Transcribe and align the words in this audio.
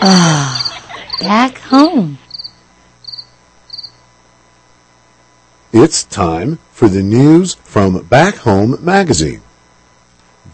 Ah, 0.00 1.16
back 1.20 1.58
home. 1.58 2.18
It's 5.72 6.04
time 6.04 6.58
for 6.70 6.88
the 6.88 7.02
news 7.02 7.54
from 7.64 8.04
Back 8.04 8.36
Home 8.36 8.76
Magazine. 8.80 9.42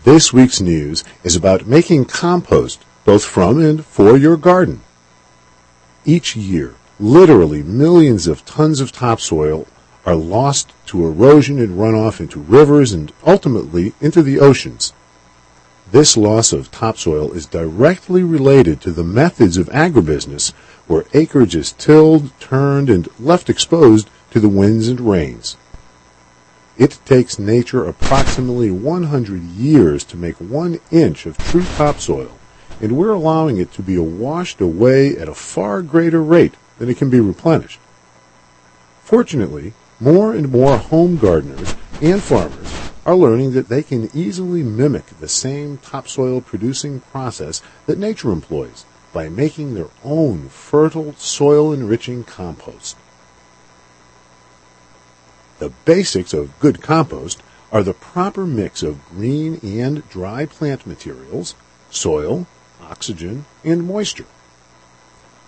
This 0.05 0.33
week's 0.33 0.63
news 0.63 1.05
is 1.23 1.37
about 1.37 1.67
making 1.67 2.07
compost 2.07 2.83
both 3.05 3.25
from 3.25 3.61
and 3.63 3.85
for 3.85 4.17
your 4.17 4.39
garden. 4.39 4.81
Each 6.07 6.35
year, 6.35 6.77
literally 6.99 7.63
millions 7.63 8.27
of 8.27 8.47
tons 8.47 8.81
of 8.81 8.93
topsoil 8.93 9.67
are 10.07 10.15
lost 10.15 10.73
to 10.87 11.05
erosion 11.05 11.59
and 11.59 11.79
runoff 11.79 12.19
into 12.19 12.41
rivers 12.41 12.93
and 12.93 13.13
ultimately 13.27 13.93
into 14.01 14.23
the 14.23 14.41
oceans. 14.41 14.95
This 15.91 16.17
loss 16.17 16.53
of 16.53 16.71
topsoil 16.71 17.33
is 17.33 17.47
directly 17.47 18.23
related 18.23 18.81
to 18.81 18.91
the 18.91 19.05
methods 19.05 19.59
of 19.59 19.69
agribusiness 19.69 20.53
where 20.87 21.05
acreage 21.13 21.55
is 21.55 21.73
tilled, 21.73 22.31
turned, 22.41 22.89
and 22.89 23.09
left 23.21 23.51
exposed 23.51 24.09
to 24.31 24.41
the 24.41 24.49
winds 24.49 24.89
and 24.89 25.01
rains. 25.01 25.57
It 26.77 26.99
takes 27.05 27.39
nature 27.39 27.85
approximately 27.85 28.71
100 28.71 29.43
years 29.43 30.05
to 30.05 30.17
make 30.17 30.37
one 30.37 30.81
inch 30.91 31.27
of 31.27 31.39
true 31.39 31.65
topsoil, 31.77 32.33
and 32.81 32.97
we're 32.97 33.13
allowing 33.13 33.59
it 33.59 33.73
to 33.75 33.83
be 33.83 33.99
washed 33.99 34.61
away 34.61 35.17
at 35.17 35.29
a 35.29 35.35
far 35.35 35.83
greater 35.83 36.23
rate 36.23 36.55
than 36.79 36.89
it 36.89 36.97
can 36.97 37.11
be 37.11 37.21
replenished. 37.21 37.79
Fortunately, 39.03 39.75
more 40.01 40.35
and 40.35 40.51
more 40.51 40.79
home 40.79 41.19
gardeners 41.19 41.77
and 42.01 42.23
farmers 42.23 42.64
are 43.07 43.17
learning 43.17 43.53
that 43.53 43.69
they 43.69 43.83
can 43.83 44.09
easily 44.15 44.63
mimic 44.63 45.07
the 45.21 45.29
same 45.29 45.77
topsoil 45.79 46.41
producing 46.41 47.01
process 47.01 47.63
that 47.87 47.99
nature 47.99 48.31
employs 48.31 48.87
by 49.13 49.29
making 49.29 49.75
their 49.75 49.91
own 50.03 50.49
fertile 50.49 51.15
soil 51.15 51.73
enriching 51.73 52.25
compost. 52.25 52.97
The 55.59 55.71
basics 55.85 56.33
of 56.33 56.59
good 56.61 56.81
compost 56.81 57.43
are 57.71 57.83
the 57.83 57.95
proper 57.95 58.47
mix 58.47 58.83
of 58.83 59.05
green 59.09 59.61
and 59.63 60.09
dry 60.09 60.47
plant 60.47 60.87
materials, 60.87 61.55
soil, 61.91 62.47
oxygen, 62.81 63.45
and 63.63 63.87
moisture. 63.87 64.27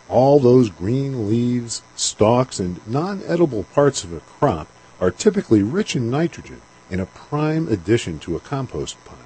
All 0.08 0.38
those 0.38 0.70
green 0.70 1.28
leaves, 1.28 1.82
stalks, 1.96 2.60
and 2.60 2.86
non-edible 2.86 3.64
parts 3.64 4.04
of 4.04 4.12
a 4.12 4.20
crop 4.20 4.68
are 5.00 5.10
typically 5.10 5.62
rich 5.62 5.96
in 5.96 6.10
nitrogen 6.10 6.60
and 6.90 7.00
a 7.00 7.06
prime 7.06 7.68
addition 7.68 8.18
to 8.20 8.36
a 8.36 8.40
compost 8.40 8.96
pile. 9.04 9.18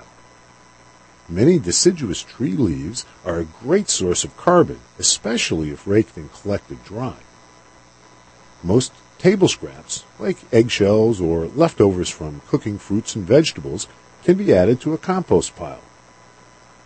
Many 1.29 1.59
deciduous 1.59 2.23
tree 2.23 2.57
leaves 2.57 3.05
are 3.25 3.39
a 3.39 3.45
great 3.45 3.89
source 3.89 4.25
of 4.25 4.37
carbon, 4.37 4.81
especially 4.99 5.71
if 5.71 5.87
raked 5.87 6.17
and 6.17 6.33
collected 6.33 6.85
dry. 6.85 7.17
Most 8.63 8.93
Table 9.21 9.49
scraps, 9.49 10.05
like 10.19 10.39
eggshells 10.51 11.21
or 11.21 11.45
leftovers 11.49 12.09
from 12.09 12.41
cooking 12.49 12.79
fruits 12.79 13.15
and 13.15 13.23
vegetables, 13.23 13.87
can 14.25 14.39
be 14.39 14.55
added 14.55 14.81
to 14.81 14.95
a 14.95 14.99
compost 14.99 15.55
pile. 15.57 15.83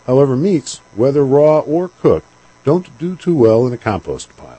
However, 0.08 0.34
meats, 0.34 0.78
whether 0.96 1.24
raw 1.24 1.60
or 1.60 1.90
cooked, 1.90 2.26
don't 2.64 2.98
do 2.98 3.14
too 3.14 3.36
well 3.36 3.68
in 3.68 3.72
a 3.72 3.78
compost 3.78 4.36
pile. 4.36 4.58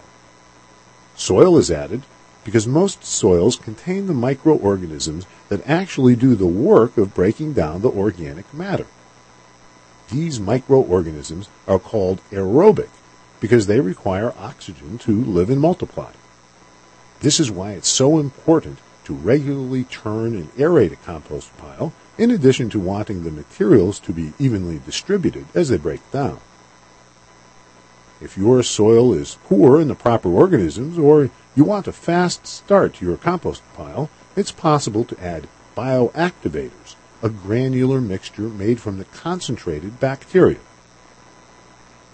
Soil 1.17 1.57
is 1.57 1.69
added 1.69 2.03
because 2.45 2.67
most 2.67 3.03
soils 3.03 3.57
contain 3.57 4.05
the 4.05 4.13
microorganisms 4.13 5.25
that 5.49 5.67
actually 5.67 6.15
do 6.15 6.35
the 6.35 6.45
work 6.45 6.97
of 6.97 7.13
breaking 7.13 7.51
down 7.51 7.81
the 7.81 7.89
organic 7.89 8.53
matter. 8.53 8.87
These 10.09 10.39
microorganisms 10.39 11.49
are 11.67 11.79
called 11.79 12.21
aerobic 12.31 12.89
because 13.41 13.65
they 13.65 13.79
require 13.81 14.33
oxygen 14.37 14.99
to 14.99 15.25
live 15.25 15.49
and 15.49 15.59
multiply. 15.59 16.11
This 17.19 17.39
is 17.39 17.49
why 17.49 17.71
it's 17.71 17.89
so 17.89 18.19
important 18.19 18.77
to 19.05 19.13
regularly 19.13 19.83
turn 19.83 20.35
and 20.35 20.53
aerate 20.55 20.93
a 20.93 20.97
compost 20.97 21.55
pile, 21.57 21.93
in 22.17 22.31
addition 22.31 22.69
to 22.69 22.79
wanting 22.79 23.23
the 23.23 23.31
materials 23.31 23.99
to 23.99 24.13
be 24.13 24.33
evenly 24.39 24.79
distributed 24.85 25.45
as 25.53 25.69
they 25.69 25.77
break 25.77 25.99
down. 26.11 26.39
If 28.25 28.39
your 28.39 28.63
soil 28.63 29.13
is 29.13 29.37
poor 29.43 29.79
in 29.79 29.87
the 29.87 29.93
proper 29.93 30.29
organisms, 30.29 30.97
or 30.97 31.29
you 31.55 31.63
want 31.63 31.87
a 31.87 31.91
fast 31.91 32.47
start 32.47 32.95
to 32.95 33.05
your 33.05 33.17
compost 33.17 33.61
pile, 33.75 34.09
it's 34.35 34.51
possible 34.51 35.03
to 35.03 35.23
add 35.23 35.47
bioactivators, 35.77 36.95
a 37.21 37.29
granular 37.29 38.01
mixture 38.01 38.49
made 38.49 38.79
from 38.81 38.97
the 38.97 39.05
concentrated 39.05 39.99
bacteria. 39.99 40.57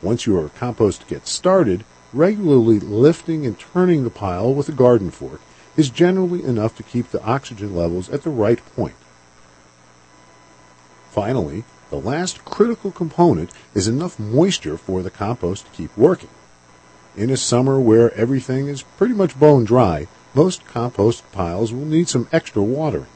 Once 0.01 0.25
your 0.25 0.49
compost 0.49 1.07
gets 1.07 1.31
started, 1.31 1.85
regularly 2.11 2.81
lifting 2.81 3.45
and 3.45 3.57
turning 3.57 4.03
the 4.03 4.09
pile 4.09 4.53
with 4.53 4.67
a 4.67 4.73
garden 4.73 5.11
fork 5.11 5.39
is 5.78 5.89
generally 5.89 6.43
enough 6.43 6.75
to 6.75 6.83
keep 6.83 7.11
the 7.11 7.23
oxygen 7.23 7.73
levels 7.73 8.09
at 8.09 8.23
the 8.23 8.29
right 8.29 8.59
point. 8.75 8.95
Finally, 11.11 11.63
the 11.89 11.99
last 11.99 12.44
critical 12.45 12.89
component 12.89 13.51
is 13.75 13.88
enough 13.88 14.17
moisture 14.17 14.77
for 14.77 15.03
the 15.03 15.11
compost 15.11 15.66
to 15.66 15.72
keep 15.72 15.95
working. 15.97 16.29
In 17.16 17.29
a 17.29 17.38
summer 17.38 17.79
where 17.79 18.13
everything 18.16 18.67
is 18.67 18.83
pretty 18.97 19.13
much 19.13 19.39
bone 19.39 19.66
dry, 19.66 20.07
most 20.33 20.66
compost 20.66 21.29
piles 21.33 21.73
will 21.73 21.85
need 21.85 22.07
some 22.07 22.29
extra 22.31 22.63
watering. 22.63 23.07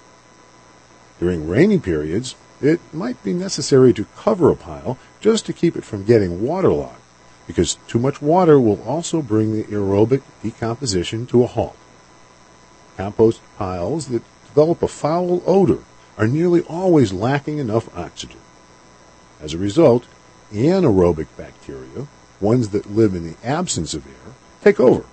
During 1.20 1.48
rainy 1.48 1.80
periods, 1.80 2.36
it 2.62 2.82
might 2.94 3.24
be 3.24 3.34
necessary 3.34 3.94
to 3.94 4.06
cover 4.18 4.52
a 4.52 4.56
pile 4.56 4.98
just 5.22 5.46
to 5.46 5.54
keep 5.54 5.78
it 5.78 5.86
from 5.86 6.04
getting 6.04 6.44
waterlogged 6.44 7.00
because 7.48 7.76
too 7.88 8.00
much 8.00 8.22
water 8.22 8.60
will 8.60 8.82
also 8.84 9.22
bring 9.22 9.54
the 9.54 9.64
aerobic 9.66 10.22
decomposition 10.42 11.26
to 11.28 11.44
a 11.44 11.48
halt. 11.48 11.78
Compost 12.98 13.42
piles 13.58 14.08
that 14.08 14.24
develop 14.48 14.82
a 14.82 14.88
foul 14.88 15.44
odor 15.46 15.80
are 16.18 16.28
nearly 16.28 16.62
always 16.62 17.12
lacking 17.14 17.58
enough 17.58 17.96
oxygen. 17.98 18.40
As 19.42 19.54
a 19.54 19.58
result, 19.58 20.06
anaerobic 20.54 21.28
bacteria, 21.38 22.08
ones 22.40 22.70
that 22.70 22.92
live 22.92 23.14
in 23.14 23.28
the 23.28 23.36
absence 23.44 23.94
of 23.94 24.08
air, 24.08 24.34
take 24.62 24.80
over. 24.80 25.06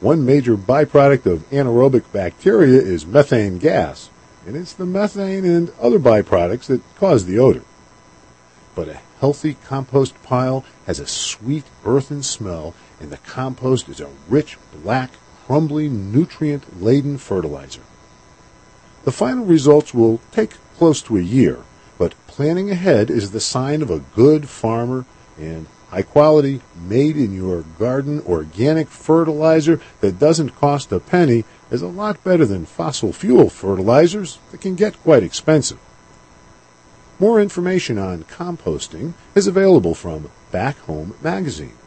One 0.00 0.24
major 0.24 0.56
byproduct 0.56 1.26
of 1.26 1.50
anaerobic 1.50 2.10
bacteria 2.12 2.80
is 2.80 3.04
methane 3.04 3.58
gas, 3.58 4.10
and 4.46 4.56
it's 4.56 4.72
the 4.72 4.86
methane 4.86 5.44
and 5.44 5.72
other 5.80 5.98
byproducts 5.98 6.66
that 6.66 6.82
cause 6.96 7.26
the 7.26 7.38
odor. 7.38 7.64
But 8.74 8.88
a 8.88 9.00
healthy 9.20 9.56
compost 9.64 10.22
pile 10.22 10.64
has 10.86 11.00
a 11.00 11.06
sweet 11.06 11.64
earthen 11.84 12.22
smell, 12.22 12.74
and 13.00 13.10
the 13.10 13.16
compost 13.18 13.88
is 13.88 14.00
a 14.00 14.08
rich, 14.28 14.56
black, 14.72 15.10
crumbly, 15.44 15.88
nutrient-laden 15.88 17.18
fertilizer. 17.18 17.82
The 19.08 19.12
final 19.12 19.46
results 19.46 19.94
will 19.94 20.20
take 20.32 20.58
close 20.76 21.00
to 21.00 21.16
a 21.16 21.22
year, 21.22 21.60
but 21.96 22.12
planning 22.26 22.70
ahead 22.70 23.08
is 23.08 23.30
the 23.30 23.40
sign 23.40 23.80
of 23.80 23.90
a 23.90 24.04
good 24.14 24.50
farmer 24.50 25.06
and 25.38 25.66
high 25.88 26.02
quality, 26.02 26.60
made 26.78 27.16
in 27.16 27.34
your 27.34 27.62
garden 27.78 28.20
organic 28.26 28.88
fertilizer 28.88 29.80
that 30.02 30.18
doesn't 30.18 30.60
cost 30.60 30.92
a 30.92 31.00
penny 31.00 31.46
is 31.70 31.80
a 31.80 31.86
lot 31.86 32.22
better 32.22 32.44
than 32.44 32.66
fossil 32.66 33.14
fuel 33.14 33.48
fertilizers 33.48 34.40
that 34.50 34.60
can 34.60 34.74
get 34.74 35.02
quite 35.02 35.22
expensive. 35.22 35.78
More 37.18 37.40
information 37.40 37.96
on 37.96 38.24
composting 38.24 39.14
is 39.34 39.46
available 39.46 39.94
from 39.94 40.30
Back 40.52 40.76
Home 40.80 41.14
Magazine. 41.22 41.78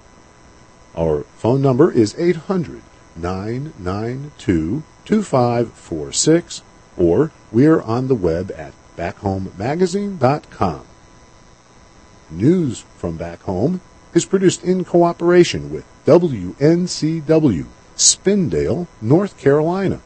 Our 0.98 1.22
phone 1.38 1.62
number 1.62 1.92
is 1.92 2.16
800 2.18 2.82
992 3.16 4.82
2546 5.06 6.64
or 7.02 7.32
we're 7.52 7.82
on 7.82 8.08
the 8.08 8.16
web 8.16 8.52
at 8.56 8.74
backhomemagazine.com. 8.96 10.86
News 12.30 12.86
from 12.98 13.18
Back 13.18 13.42
Home 13.42 13.82
is 14.14 14.26
produced 14.26 14.64
in 14.64 14.86
cooperation 14.86 15.72
with 15.74 15.86
WNCW, 16.06 17.66
Spindale, 17.96 18.88
North 19.02 19.38
Carolina, 19.38 20.02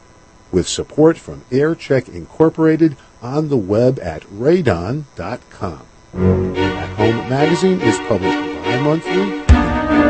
with 0.50 0.66
support 0.66 1.18
from 1.18 1.44
Air 1.52 1.74
Chek 1.74 2.08
Incorporated 2.08 2.96
on 3.22 3.48
the 3.48 3.56
web 3.56 3.98
at 4.00 4.22
radon.com. 4.22 5.86
Back 6.12 6.90
Home 6.96 7.28
Magazine 7.28 7.80
is 7.80 7.98
published 8.08 8.38
bi-monthly 8.64 9.12
in 9.12 9.28
North 9.38 9.46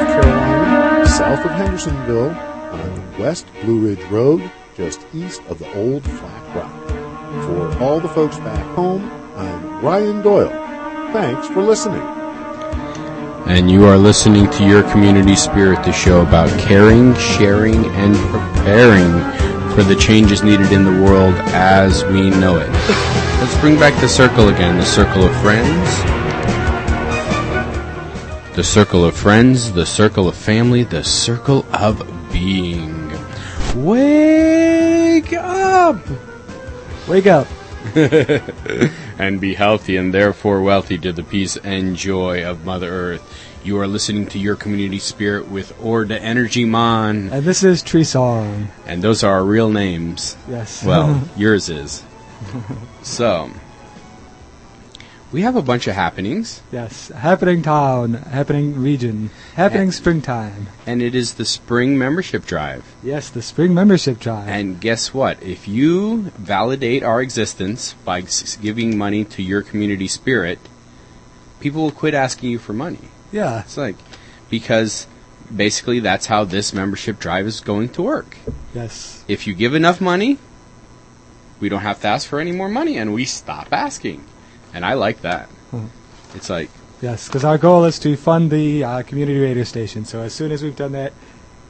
Carolina, 0.06 1.06
south 1.06 1.44
of 1.44 1.50
Hendersonville, 1.50 2.30
on 2.30 3.18
West 3.18 3.46
Blue 3.62 3.78
Ridge 3.78 4.04
Road, 4.10 4.50
just 4.76 5.06
east 5.14 5.40
of 5.48 5.58
the 5.58 5.72
old 5.74 6.02
Flat 6.04 6.54
Rock. 6.54 6.88
For 7.46 7.82
all 7.82 7.98
the 7.98 8.10
folks 8.10 8.36
back 8.38 8.62
home, 8.74 9.10
I'm 9.34 9.80
Ryan 9.82 10.20
Doyle. 10.20 10.50
Thanks 11.14 11.48
for 11.48 11.62
listening. 11.62 12.02
And 13.46 13.70
you 13.70 13.86
are 13.86 13.96
listening 13.96 14.50
to 14.50 14.68
Your 14.68 14.82
Community 14.90 15.34
Spirit, 15.34 15.82
the 15.84 15.92
show 15.92 16.20
about 16.20 16.50
caring, 16.60 17.14
sharing, 17.14 17.86
and 17.86 18.14
preparing 18.16 19.12
for 19.74 19.82
the 19.82 19.96
changes 19.96 20.42
needed 20.42 20.70
in 20.72 20.84
the 20.84 21.02
world 21.02 21.34
as 21.54 22.04
we 22.04 22.28
know 22.28 22.58
it. 22.58 22.68
Let's 23.40 23.58
bring 23.60 23.78
back 23.78 23.98
the 24.02 24.08
circle 24.08 24.50
again, 24.50 24.76
the 24.76 24.84
circle 24.84 25.22
of 25.24 25.34
friends. 25.40 26.16
the 28.56 28.64
circle 28.64 29.04
of 29.04 29.14
friends, 29.14 29.72
the 29.72 29.84
circle 29.84 30.28
of 30.28 30.34
family, 30.34 30.82
the 30.82 31.04
circle 31.04 31.66
of 31.72 31.98
being. 32.32 33.10
Wake 35.16 35.32
up! 35.32 35.96
Wake 37.08 37.26
up. 37.26 37.46
and 39.18 39.40
be 39.40 39.54
healthy 39.54 39.96
and 39.96 40.12
therefore 40.12 40.60
wealthy 40.60 40.98
to 40.98 41.10
the 41.10 41.22
peace 41.22 41.56
and 41.56 41.96
joy 41.96 42.44
of 42.44 42.66
Mother 42.66 42.90
Earth. 42.90 43.22
You 43.64 43.80
are 43.80 43.86
listening 43.86 44.26
to 44.26 44.38
your 44.38 44.56
community 44.56 44.98
spirit 44.98 45.48
with 45.48 45.72
Orda 45.80 46.20
Energy 46.20 46.66
Mon, 46.66 47.30
And 47.32 47.46
this 47.46 47.64
is 47.64 47.80
Tree 47.82 48.04
Song. 48.04 48.68
and 48.86 49.00
those 49.00 49.24
are 49.24 49.32
our 49.32 49.44
real 49.46 49.70
names. 49.70 50.36
Yes. 50.50 50.84
Well, 50.84 51.22
yours 51.38 51.70
is. 51.70 52.02
So, 53.00 53.50
we 55.36 55.42
have 55.42 55.54
a 55.54 55.60
bunch 55.60 55.86
of 55.86 55.94
happenings, 55.94 56.62
yes. 56.72 57.08
Happening 57.08 57.60
town, 57.60 58.14
happening 58.14 58.74
region, 58.80 59.28
happening 59.54 59.88
And- 59.88 59.94
springtime. 59.94 60.68
and 60.86 61.02
it 61.02 61.14
is 61.14 61.34
the 61.34 61.44
spring 61.44 61.98
membership 61.98 62.46
drive. 62.46 62.82
Yes, 63.02 63.28
the 63.28 63.42
spring 63.42 63.74
membership 63.74 64.18
drive. 64.18 64.48
And 64.48 64.80
guess 64.80 65.12
what? 65.12 65.36
If 65.42 65.68
you 65.68 66.32
validate 66.38 67.02
our 67.02 67.20
existence 67.20 67.94
by 68.02 68.22
giving 68.62 68.96
money 68.96 69.24
to 69.26 69.42
your 69.42 69.60
community 69.60 70.08
spirit, 70.08 70.58
people 71.60 71.82
will 71.82 71.90
quit 71.90 72.14
asking 72.14 72.48
you 72.52 72.58
for 72.58 72.72
money. 72.72 73.10
yeah. 73.30 73.60
It's 73.60 73.76
like, 73.76 73.96
because 74.48 75.06
basically 75.54 76.00
that's 76.00 76.28
how 76.32 76.44
this 76.44 76.72
membership 76.72 77.18
drive 77.20 77.46
is 77.46 77.60
going 77.60 77.90
to 77.90 78.00
work. 78.00 78.38
Yes. 78.74 79.22
If 79.28 79.46
you 79.46 79.52
give 79.52 79.74
enough 79.74 80.00
money, 80.00 80.38
we 81.60 81.68
don't 81.68 81.82
have 81.82 82.00
to 82.00 82.08
ask 82.08 82.26
for 82.26 82.40
any 82.40 82.52
more 82.52 82.70
money 82.70 82.96
and 82.96 83.12
we 83.12 83.26
stop 83.26 83.68
asking. 83.70 84.24
And 84.76 84.84
I 84.84 84.92
like 84.92 85.22
that. 85.22 85.48
Mhm. 85.72 85.88
It's 86.34 86.50
like, 86.50 86.68
Yes, 87.00 87.28
because 87.28 87.44
our 87.44 87.56
goal 87.58 87.84
is 87.84 87.98
to 88.00 88.14
fund 88.16 88.50
the 88.50 88.84
uh, 88.84 89.02
community 89.02 89.38
radio 89.38 89.64
station. 89.64 90.04
So 90.04 90.20
as 90.20 90.32
soon 90.34 90.52
as 90.52 90.62
we've 90.62 90.76
done 90.76 90.92
that, 90.92 91.12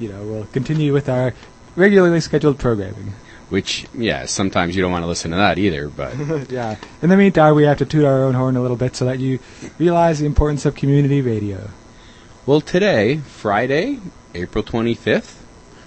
you 0.00 0.08
know, 0.08 0.22
we'll 0.24 0.44
continue 0.46 0.92
with 0.92 1.08
our 1.08 1.34
regularly 1.76 2.20
scheduled 2.20 2.58
programming. 2.58 3.14
which, 3.48 3.86
yeah, 3.94 4.26
sometimes 4.26 4.74
you 4.74 4.82
don't 4.82 4.90
want 4.90 5.04
to 5.04 5.06
listen 5.06 5.30
to 5.30 5.36
that 5.36 5.56
either, 5.56 5.88
but 5.88 6.14
yeah. 6.50 6.76
In 7.00 7.10
the 7.10 7.16
meantime, 7.16 7.54
we 7.54 7.62
have 7.62 7.78
to 7.78 7.84
toot 7.86 8.04
our 8.04 8.24
own 8.24 8.34
horn 8.34 8.56
a 8.56 8.60
little 8.62 8.76
bit 8.76 8.96
so 8.96 9.04
that 9.04 9.20
you 9.20 9.38
realize 9.78 10.18
the 10.18 10.26
importance 10.26 10.66
of 10.66 10.74
community 10.74 11.20
radio. 11.20 11.70
Well, 12.44 12.60
today, 12.60 13.18
Friday, 13.18 14.00
April 14.34 14.64
25th, 14.64 15.34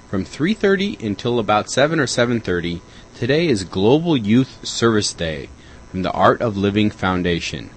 from 0.10 0.24
3:30 0.24 1.04
until 1.06 1.38
about 1.38 1.69
7 1.69 2.00
or 2.00 2.07
7:30, 2.07 2.80
today 3.18 3.48
is 3.48 3.66
Global 3.66 4.16
Youth 4.16 4.66
Service 4.66 5.12
Day 5.13 5.50
from 5.90 6.04
the 6.04 6.12
Art 6.12 6.42
of 6.42 6.56
Living 6.56 6.92
Foundation. 6.92 7.72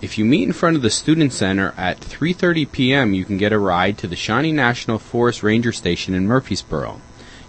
If 0.00 0.18
you 0.18 0.24
meet 0.24 0.42
in 0.42 0.52
front 0.52 0.76
of 0.76 0.82
the 0.82 0.90
Student 0.90 1.32
Center 1.32 1.72
at 1.76 2.00
3:30 2.00 2.70
p.m., 2.70 3.14
you 3.14 3.24
can 3.24 3.38
get 3.38 3.52
a 3.52 3.58
ride 3.58 3.96
to 3.98 4.06
the 4.06 4.16
Shawnee 4.16 4.52
National 4.52 4.98
Forest 4.98 5.42
Ranger 5.42 5.72
Station 5.72 6.14
in 6.14 6.26
Murphysboro. 6.26 7.00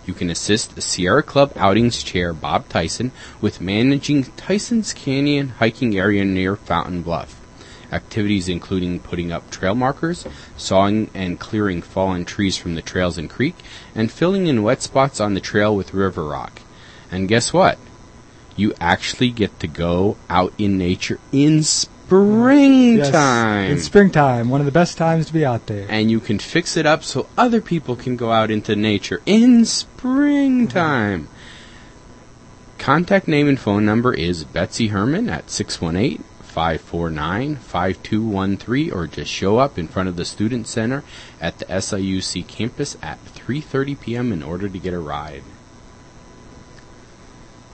You 0.06 0.14
can 0.14 0.30
assist 0.30 0.80
Sierra 0.82 1.24
Club 1.24 1.52
Outings 1.56 2.04
Chair 2.04 2.34
Bob 2.34 2.70
Tyson 2.70 3.12
with 3.42 3.60
managing 3.60 4.26
Tyson's 4.38 4.94
Canyon 4.94 5.50
hiking 5.50 5.98
area 5.98 6.24
near 6.24 6.56
Fountain 6.56 7.02
Bluff. 7.02 7.42
Activities 7.92 8.48
including 8.48 9.00
putting 9.00 9.32
up 9.32 9.50
trail 9.50 9.74
markers, 9.74 10.28
sawing 10.56 11.10
and 11.14 11.40
clearing 11.40 11.82
fallen 11.82 12.26
trees 12.26 12.58
from 12.58 12.76
the 12.76 12.82
trails 12.82 13.18
and 13.18 13.30
creek, 13.30 13.56
and 13.96 14.12
filling 14.12 14.46
in 14.46 14.64
wet 14.64 14.84
spots 14.84 15.20
on 15.20 15.34
the 15.34 15.42
trail 15.42 15.76
with 15.76 15.94
river 15.94 16.24
rock. 16.24 16.62
And 17.12 17.28
guess 17.28 17.52
what? 17.52 17.80
You 18.56 18.74
actually 18.80 19.32
get 19.32 19.60
to 19.60 19.68
go 19.68 20.18
out 20.30 20.54
in 20.58 20.78
nature 20.78 21.20
in 21.32 21.64
springtime. 21.64 22.98
Yes, 23.70 23.78
it's 23.80 23.86
springtime, 23.86 24.50
one 24.50 24.62
of 24.62 24.66
the 24.66 24.72
best 24.72 24.98
times 24.98 25.26
to 25.28 25.34
be 25.34 25.46
out 25.46 25.66
there. 25.68 25.86
and 25.90 26.10
you 26.10 26.20
can 26.20 26.40
fix 26.40 26.78
it 26.78 26.86
up 26.86 27.04
so 27.04 27.28
other 27.38 27.62
people 27.62 27.96
can 27.96 28.16
go 28.16 28.32
out 28.32 28.52
into 28.52 28.76
nature 28.76 29.22
in 29.26 29.66
springtime. 29.66 31.28
Contact 32.78 33.28
name 33.28 33.48
and 33.48 33.60
phone 33.60 33.84
number 33.86 34.14
is 34.14 34.44
Betsy 34.44 34.90
Herman 34.90 35.28
at 35.30 35.50
618 35.50 36.24
549 36.44 37.56
5213 37.58 38.92
or 38.94 39.08
just 39.08 39.32
show 39.32 39.58
up 39.58 39.78
in 39.78 39.88
front 39.88 40.08
of 40.08 40.16
the 40.16 40.24
Student 40.24 40.68
Center 40.68 41.04
at 41.42 41.58
the 41.60 41.66
SIUC 41.66 42.48
campus 42.48 42.96
at 43.02 43.18
3:30 43.26 44.00
p.m. 44.00 44.32
in 44.32 44.42
order 44.44 44.70
to 44.70 44.80
get 44.80 44.94
a 44.94 45.00
ride. 45.00 45.44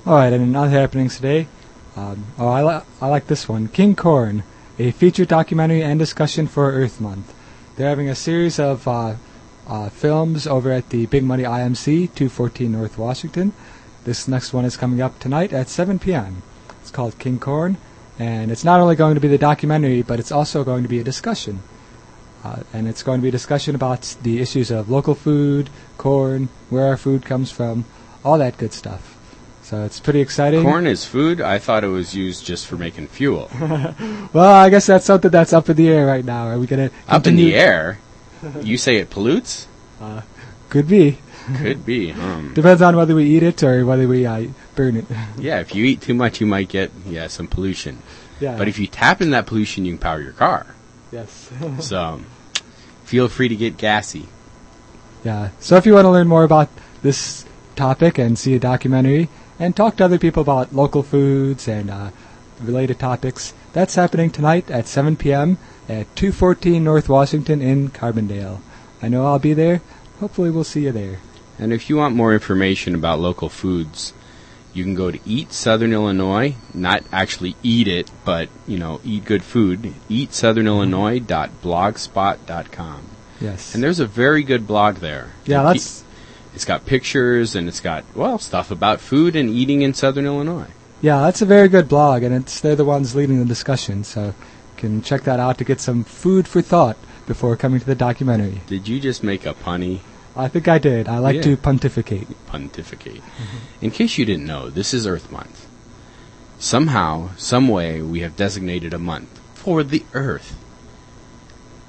All 0.03 0.15
right, 0.15 0.33
and 0.33 0.42
in 0.42 0.56
other 0.56 0.71
happenings 0.71 1.18
today, 1.18 1.48
um, 1.95 2.25
oh, 2.39 2.48
I, 2.48 2.63
li- 2.63 2.83
I 3.00 3.07
like 3.07 3.27
this 3.27 3.48
one. 3.48 3.68
King 3.68 3.95
Corn, 3.95 4.42
a 4.80 4.89
feature 4.89 5.25
documentary 5.25 5.83
and 5.83 6.00
discussion 6.00 6.48
for 6.48 6.71
Earth 6.71 7.00
Month. 7.00 7.31
They're 7.75 7.89
having 7.89 8.09
a 8.09 8.15
series 8.15 8.57
of 8.57 8.88
uh, 8.88 9.13
uh, 9.68 9.89
films 9.89 10.48
over 10.48 10.71
at 10.71 10.89
the 10.89 11.06
Big 11.06 11.24
Muddy 11.24 11.44
IMC, 11.44 12.15
214 12.15 12.71
North 12.71 12.98
Washington. 12.98 13.53
This 14.03 14.27
next 14.27 14.53
one 14.53 14.65
is 14.65 14.75
coming 14.75 15.03
up 15.03 15.19
tonight 15.19 15.53
at 15.53 15.69
7 15.69 16.00
p.m. 16.00 16.42
It's 16.81 16.89
called 16.89 17.19
King 17.19 17.38
Corn, 17.38 17.77
and 18.18 18.51
it's 18.51 18.63
not 18.63 18.80
only 18.80 18.95
going 18.95 19.13
to 19.13 19.21
be 19.21 19.27
the 19.27 19.38
documentary, 19.38 20.01
but 20.01 20.19
it's 20.19 20.31
also 20.31 20.63
going 20.63 20.81
to 20.81 20.89
be 20.89 21.00
a 21.00 21.04
discussion. 21.04 21.62
Uh, 22.44 22.63
and 22.74 22.88
it's 22.88 23.04
going 23.04 23.19
to 23.19 23.24
be 23.24 23.30
a 23.30 23.31
discussion 23.31 23.75
about 23.75 24.15
the 24.24 24.42
issues 24.42 24.71
of 24.71 24.89
local 24.89 25.13
food, 25.13 25.69
corn, 26.00 26.50
where 26.71 26.88
our 26.88 26.97
food 26.97 27.24
comes 27.24 27.51
from, 27.51 27.86
all 28.25 28.39
that 28.39 28.57
good 28.57 28.74
stuff. 28.74 29.10
So 29.71 29.85
it's 29.85 30.01
pretty 30.01 30.19
exciting. 30.19 30.63
Corn 30.63 30.85
is 30.85 31.06
food. 31.06 31.39
I 31.39 31.57
thought 31.57 31.85
it 31.85 31.88
was 31.88 32.13
used 32.13 32.45
just 32.45 32.68
for 32.68 32.75
making 32.75 33.07
fuel. 33.07 33.50
Well, 34.33 34.53
I 34.53 34.69
guess 34.69 34.85
that's 34.85 35.06
something 35.06 35.31
that's 35.31 35.53
up 35.53 35.69
in 35.69 35.77
the 35.77 35.88
air 35.88 36.06
right 36.06 36.25
now. 36.25 36.47
Are 36.47 36.59
we 36.59 36.68
gonna 36.68 36.91
Up 37.07 37.25
in 37.25 37.38
the 37.38 37.56
air. 37.56 38.00
You 38.62 38.77
say 38.77 38.97
it 38.97 39.09
pollutes? 39.09 39.68
Could 40.69 40.89
be. 40.89 41.19
Could 41.56 41.85
be. 41.85 42.12
Um, 42.12 42.53
Depends 42.53 42.81
on 42.81 42.97
whether 42.97 43.15
we 43.15 43.23
eat 43.23 43.44
it 43.44 43.63
or 43.63 43.85
whether 43.85 44.09
we 44.09 44.25
uh, 44.25 44.47
burn 44.75 44.97
it. 44.97 45.06
yeah, 45.38 45.62
if 45.62 45.73
you 45.73 45.85
eat 45.85 46.01
too 46.01 46.13
much, 46.15 46.41
you 46.41 46.47
might 46.47 46.68
get 46.68 46.91
yeah 47.06 47.27
some 47.27 47.47
pollution. 47.47 48.00
yeah. 48.41 48.57
But 48.57 48.68
if 48.68 48.77
you 48.77 48.88
tap 48.88 49.21
in 49.21 49.29
that 49.29 49.45
pollution, 49.45 49.85
you 49.85 49.94
can 49.94 50.00
power 50.00 50.19
your 50.19 50.33
car. 50.33 50.65
yes. 51.13 51.50
So 51.79 52.19
feel 53.06 53.29
free 53.29 53.47
to 53.47 53.56
get 53.56 53.77
gassy. 53.77 54.27
yeah. 55.23 55.51
So 55.62 55.77
if 55.77 55.85
you 55.85 55.94
want 55.94 56.03
to 56.03 56.12
learn 56.12 56.27
more 56.27 56.44
about 56.44 56.68
this 57.03 57.45
topic 57.77 58.18
and 58.18 58.38
see 58.38 58.53
a 58.53 58.59
documentary 58.59 59.29
and 59.61 59.73
talk 59.75 59.95
to 59.95 60.03
other 60.03 60.17
people 60.17 60.41
about 60.41 60.73
local 60.73 61.03
foods 61.03 61.67
and 61.67 61.91
uh, 61.91 62.09
related 62.59 62.97
topics, 62.97 63.53
that's 63.73 63.94
happening 63.94 64.31
tonight 64.31 64.71
at 64.71 64.87
7 64.87 65.15
p.m. 65.15 65.59
at 65.87 66.15
214 66.15 66.83
North 66.83 67.07
Washington 67.07 67.61
in 67.61 67.89
Carbondale. 67.89 68.59
I 69.03 69.07
know 69.07 69.27
I'll 69.27 69.37
be 69.37 69.53
there. 69.53 69.83
Hopefully, 70.19 70.49
we'll 70.49 70.63
see 70.63 70.85
you 70.85 70.91
there. 70.91 71.19
And 71.59 71.71
if 71.71 71.87
you 71.89 71.97
want 71.97 72.15
more 72.15 72.33
information 72.33 72.95
about 72.95 73.19
local 73.19 73.49
foods, 73.49 74.13
you 74.73 74.83
can 74.83 74.95
go 74.95 75.11
to 75.11 75.19
Eat 75.25 75.53
Southern 75.53 75.94
Illinois. 75.94 76.56
Not 76.73 77.03
actually 77.11 77.56
eat 77.61 77.87
it, 77.87 78.09
but 78.25 78.49
you 78.65 78.80
know, 78.80 78.99
eat 79.03 79.25
good 79.25 79.44
food. 79.44 79.94
EatSouthernIllinois.blogspot.com. 80.09 83.03
Yes. 83.39 83.75
And 83.75 83.83
there's 83.83 83.99
a 83.99 84.07
very 84.07 84.41
good 84.44 84.65
blog 84.65 84.95
there. 84.97 85.33
yeah, 85.45 85.61
that's 85.63 86.03
It's 86.53 86.65
got 86.65 86.85
pictures 86.85 87.55
and 87.55 87.67
it's 87.67 87.79
got 87.79 88.03
well 88.15 88.37
stuff 88.37 88.71
about 88.71 88.99
food 88.99 89.35
and 89.35 89.49
eating 89.49 89.81
in 89.81 89.93
Southern 89.93 90.25
Illinois. 90.25 90.67
Yeah, 91.01 91.21
that's 91.21 91.41
a 91.41 91.45
very 91.45 91.67
good 91.67 91.87
blog, 91.87 92.21
and 92.23 92.35
it's 92.35 92.59
they're 92.59 92.75
the 92.75 92.85
ones 92.85 93.15
leading 93.15 93.39
the 93.39 93.45
discussion, 93.45 94.03
so 94.03 94.25
you 94.27 94.33
can 94.77 95.01
check 95.01 95.23
that 95.23 95.39
out 95.39 95.57
to 95.57 95.63
get 95.63 95.79
some 95.79 96.03
food 96.03 96.47
for 96.47 96.61
thought 96.61 96.97
before 97.25 97.55
coming 97.55 97.79
to 97.79 97.85
the 97.85 97.95
documentary. 97.95 98.61
Did 98.67 98.87
you 98.87 98.99
just 98.99 99.23
make 99.23 99.45
a 99.45 99.53
punny 99.53 100.01
I 100.35 100.47
think 100.47 100.67
I 100.67 100.77
did. 100.77 101.07
I 101.09 101.17
like 101.17 101.37
Yeah. 101.37 101.41
to 101.41 101.57
pontificate. 101.57 102.27
pontificate? 102.47 103.21
Mm-hmm. 103.21 103.85
In 103.85 103.91
case 103.91 104.17
you 104.17 104.25
didn't 104.25 104.45
know, 104.45 104.69
this 104.69 104.93
is 104.93 105.05
Earth 105.05 105.29
Month. 105.31 105.67
Somehow, 106.57 107.31
some 107.37 107.67
way, 107.67 108.01
we 108.01 108.21
have 108.21 108.35
designated 108.37 108.93
a 108.93 108.99
month 108.99 109.41
for 109.55 109.83
the 109.83 110.05
Earth. 110.13 110.55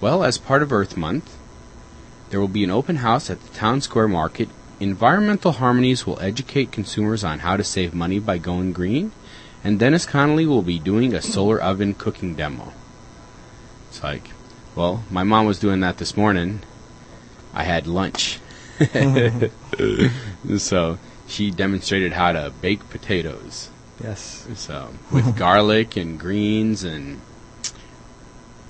Well, 0.01 0.25
as 0.25 0.39
part 0.39 0.63
of 0.63 0.73
Earth 0.73 0.97
Month, 0.97 1.37
there 2.33 2.41
will 2.41 2.49
be 2.49 2.65
an 2.65 2.71
open 2.71 2.97
house 2.97 3.29
at 3.29 3.43
the 3.43 3.55
Town 3.55 3.83
Square 3.83 4.09
Market. 4.09 4.49
Environmental 4.81 5.53
Harmonies 5.53 6.07
will 6.07 6.19
educate 6.19 6.73
consumers 6.73 7.23
on 7.23 7.41
how 7.41 7.59
to 7.59 7.63
save 7.63 7.93
money 7.93 8.19
by 8.19 8.39
going 8.39 8.73
green, 8.73 9.13
and 9.63 9.79
Dennis 9.79 10.07
Connolly 10.07 10.47
will 10.47 10.63
be 10.63 10.79
doing 10.79 11.13
a 11.13 11.21
solar 11.21 11.61
oven 11.61 11.93
cooking 11.93 12.35
demo. 12.35 12.73
It's 13.91 14.03
like, 14.03 14.31
well, 14.75 15.05
my 15.11 15.23
mom 15.25 15.45
was 15.45 15.59
doing 15.59 15.81
that 15.81 15.99
this 15.99 16.17
morning. 16.17 16.61
I 17.53 17.65
had 17.65 17.87
lunch. 17.87 18.41
so 20.57 20.99
she 21.29 21.51
demonstrated 21.51 22.15
how 22.15 22.33
to 22.33 22.51
bake 22.63 22.89
potatoes. 22.89 23.69
Yes. 24.03 24.49
So 24.55 24.95
with 25.11 25.37
garlic 25.39 25.99
and 25.99 26.19
greens 26.19 26.83
and 26.83 27.21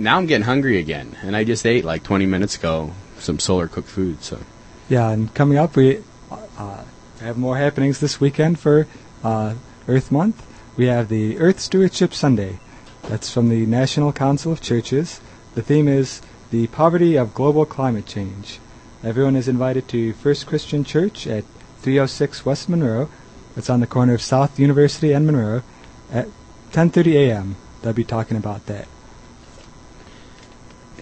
now 0.01 0.19
I'm 0.19 0.27
getting 0.27 0.47
hungry 0.47 0.81
again. 0.81 1.17
And 1.23 1.37
I 1.37 1.45
just 1.45 1.65
ate 1.65 1.85
like 1.85 2.03
20 2.03 2.27
minutes 2.27 2.57
ago 2.57 2.93
some 3.23 3.39
solar 3.39 3.69
cooked 3.69 3.89
food. 3.89 4.23
So 4.23 4.41
Yeah, 4.89 5.11
and 5.11 5.33
coming 5.35 5.59
up, 5.59 5.77
we 5.77 6.03
uh, 6.31 6.85
have 7.21 7.39
more 7.39 7.57
happenings 7.57 8.01
this 8.01 8.21
weekend 8.21 8.59
for 8.59 8.87
uh, 9.23 9.55
Earth 9.89 10.11
Month. 10.11 10.47
We 10.77 10.87
have 10.87 11.09
the 11.09 11.39
Earth 11.39 11.61
Stewardship 11.61 12.15
Sunday. 12.15 12.59
That's 13.03 13.33
from 13.33 13.49
the 13.49 13.67
National 13.67 14.13
Council 14.13 14.53
of 14.53 14.61
Churches. 14.61 15.21
The 15.55 15.63
theme 15.63 15.89
is 15.89 16.23
The 16.51 16.67
Poverty 16.69 17.17
of 17.17 17.35
Global 17.35 17.67
Climate 17.67 18.07
Change. 18.07 18.59
Everyone 19.05 19.37
is 19.37 19.49
invited 19.49 19.89
to 19.89 20.13
First 20.15 20.47
Christian 20.47 20.85
Church 20.85 21.27
at 21.27 21.45
306 21.81 22.47
West 22.47 22.69
Monroe. 22.69 23.11
It's 23.57 23.69
on 23.69 23.81
the 23.81 23.87
corner 23.87 24.15
of 24.15 24.23
South 24.23 24.59
University 24.59 25.13
and 25.13 25.27
Monroe 25.27 25.63
at 26.11 26.29
10:30 26.73 27.15
a.m. 27.17 27.57
They'll 27.83 27.93
be 27.93 28.05
talking 28.05 28.37
about 28.37 28.67
that. 28.67 28.87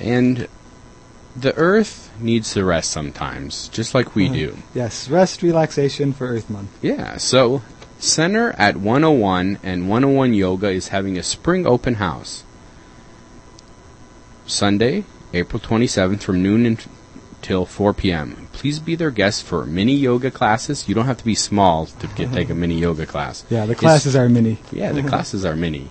And 0.00 0.49
the 1.37 1.55
earth 1.57 2.11
needs 2.21 2.53
to 2.55 2.65
rest 2.65 2.91
sometimes, 2.91 3.69
just 3.69 3.95
like 3.95 4.15
we 4.15 4.29
mm. 4.29 4.35
do. 4.35 4.59
Yes, 4.75 5.09
rest 5.09 5.43
relaxation 5.43 6.13
for 6.13 6.27
Earth 6.27 6.51
Month. 6.51 6.71
Yeah, 6.83 7.17
so 7.17 7.63
Center 8.01 8.53
at 8.53 8.77
101 8.77 9.59
and 9.63 9.89
101 9.89 10.33
Yoga 10.33 10.71
is 10.71 10.89
having 10.89 11.19
a 11.19 11.23
spring 11.23 11.67
open 11.67 11.95
house. 11.95 12.45
Sunday, 14.47 15.05
April 15.33 15.61
27th 15.61 16.23
from 16.23 16.43
noon 16.43 16.67
until 16.67 17.67
4 17.67 17.95
p.m. 17.95 18.49
Please 18.53 18.81
be 18.81 18.95
their 18.95 19.11
guest 19.11 19.45
for 19.45 19.65
mini 19.67 19.95
yoga 19.95 20.31
classes. 20.31 20.89
You 20.89 20.95
don't 20.95 21.07
have 21.07 21.19
to 21.19 21.25
be 21.25 21.35
small 21.35 21.87
to 21.87 22.07
get 22.09 22.33
take 22.33 22.51
a 22.51 22.55
mini 22.55 22.79
yoga 22.79 23.07
class. 23.07 23.45
Yeah, 23.49 23.67
the 23.67 23.75
classes 23.75 24.17
are 24.17 24.29
mini. 24.29 24.59
Yeah, 24.73 24.93
the 24.93 25.03
classes 25.09 25.45
are 25.45 25.55
mini, 25.55 25.91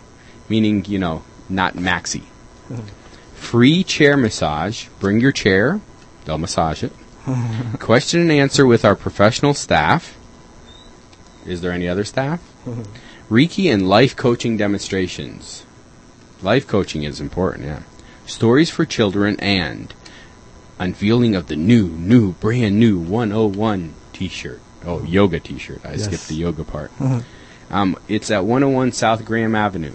meaning, 0.50 0.86
you 0.86 1.00
know, 1.00 1.24
not 1.48 1.75
maxi. 1.75 2.24
Free 3.39 3.84
chair 3.84 4.15
massage. 4.17 4.88
Bring 5.00 5.19
your 5.19 5.31
chair. 5.31 5.81
They'll 6.25 6.38
massage 6.38 6.84
it. 6.84 6.91
Question 7.79 8.22
and 8.22 8.31
answer 8.31 8.65
with 8.65 8.86
our 8.86 8.96
professional 8.96 9.53
staff. 9.53 10.15
Is 11.46 11.62
there 11.62 11.72
any 11.72 11.88
other 11.88 12.03
staff? 12.03 12.41
Reiki 13.29 13.72
and 13.74 13.88
life 13.89 14.15
coaching 14.15 14.58
demonstrations. 14.58 15.65
Life 16.41 16.67
coaching 16.67 17.03
is 17.03 17.19
important, 17.19 17.65
yeah. 17.65 17.81
Stories 18.25 18.69
for 18.69 18.86
children 18.86 19.36
and 19.39 19.93
unveiling 20.79 21.36
of 21.36 21.48
the 21.48 21.55
new, 21.55 21.88
new, 21.89 22.34
brand 22.34 22.79
new 22.79 22.98
101 23.00 23.93
t-shirt. 24.13 24.62
Oh, 24.86 25.03
yoga 25.03 25.39
t-shirt. 25.39 25.81
I 25.86 25.91
Yes. 25.93 26.05
skipped 26.05 26.27
the 26.27 26.36
yoga 26.36 26.63
part. 26.63 26.91
Um, 27.72 27.98
it's 28.08 28.31
at 28.31 28.46
101 28.46 28.93
South 28.93 29.24
Graham 29.25 29.53
Avenue, 29.53 29.91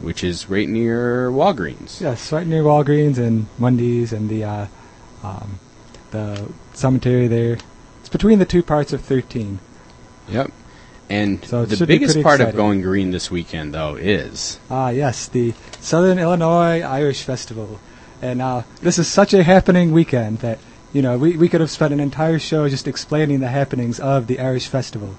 which 0.00 0.22
is 0.22 0.48
right 0.48 0.68
near 0.68 1.30
Walgreens. 1.30 2.00
Yes, 2.00 2.32
right 2.32 2.46
near 2.46 2.62
Walgreens 2.62 3.18
and 3.18 3.46
Wendy's 3.58 4.12
and 4.12 4.28
the 4.28 4.44
uh, 4.44 4.66
um, 5.22 5.58
the 6.10 6.48
cemetery 6.74 7.26
there. 7.26 7.58
It's 8.00 8.08
between 8.08 8.38
the 8.38 8.46
two 8.46 8.62
parts 8.62 8.92
of 8.92 9.02
13. 9.02 9.58
Yep. 10.28 10.52
And 11.10 11.44
So 11.44 11.64
the 11.64 11.86
biggest 11.86 12.22
part 12.22 12.40
of 12.40 12.54
going 12.54 12.82
green 12.82 13.10
this 13.10 13.30
weekend, 13.30 13.72
though, 13.74 13.94
is 13.96 14.60
Ah, 14.70 14.90
yes, 14.90 15.26
the 15.26 15.54
Southern 15.80 16.18
Illinois 16.18 16.82
Irish 16.82 17.22
Festival. 17.22 17.80
And 18.20 18.42
uh, 18.42 18.62
this 18.82 18.98
is 18.98 19.08
such 19.08 19.32
a 19.32 19.42
happening 19.42 19.92
weekend 19.92 20.38
that, 20.38 20.58
you 20.92 21.00
know, 21.00 21.16
we, 21.16 21.36
we 21.36 21.48
could 21.48 21.60
have 21.60 21.70
spent 21.70 21.92
an 21.94 22.00
entire 22.00 22.38
show 22.38 22.68
just 22.68 22.86
explaining 22.86 23.40
the 23.40 23.48
happenings 23.48 23.98
of 24.00 24.26
the 24.26 24.38
Irish 24.38 24.66
Festival. 24.66 25.14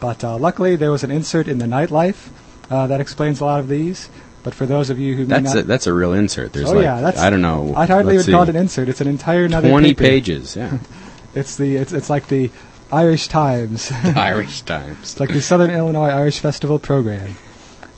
But 0.00 0.24
uh, 0.24 0.38
luckily, 0.38 0.74
there 0.76 0.90
was 0.90 1.04
an 1.04 1.10
insert 1.10 1.46
in 1.46 1.58
the 1.58 1.66
nightlife 1.66 2.30
uh, 2.70 2.86
that 2.86 3.00
explains 3.00 3.40
a 3.40 3.44
lot 3.44 3.60
of 3.60 3.68
these. 3.68 4.08
But 4.42 4.54
for 4.54 4.66
those 4.66 4.88
of 4.88 4.98
you 4.98 5.16
who 5.16 5.24
that's 5.26 5.54
a, 5.54 5.62
that's 5.62 5.86
a 5.86 5.92
real 5.92 6.12
insert. 6.12 6.52
There's 6.52 6.70
oh 6.70 6.74
like 6.74 6.84
yeah, 6.84 7.00
that's 7.00 7.18
I 7.18 7.28
don't 7.28 7.42
know. 7.42 7.74
I'd 7.76 7.90
hardly 7.90 8.14
even 8.14 8.32
call 8.32 8.44
it 8.44 8.48
an 8.48 8.56
insert. 8.56 8.88
It's 8.88 9.00
an 9.00 9.08
entire 9.08 9.44
another 9.44 9.68
twenty 9.68 9.94
paper. 9.94 10.04
pages. 10.04 10.56
Yeah, 10.56 10.78
It's 11.34 11.56
the 11.56 11.76
it's, 11.76 11.92
it's 11.92 12.08
like 12.08 12.28
the 12.28 12.50
Irish 12.90 13.28
Times. 13.28 13.92
Irish 14.16 14.62
Times. 14.62 14.98
It's 15.00 15.20
like 15.20 15.30
the 15.30 15.42
Southern 15.42 15.70
Illinois 15.70 16.08
Irish 16.08 16.38
Festival 16.38 16.78
program. 16.78 17.36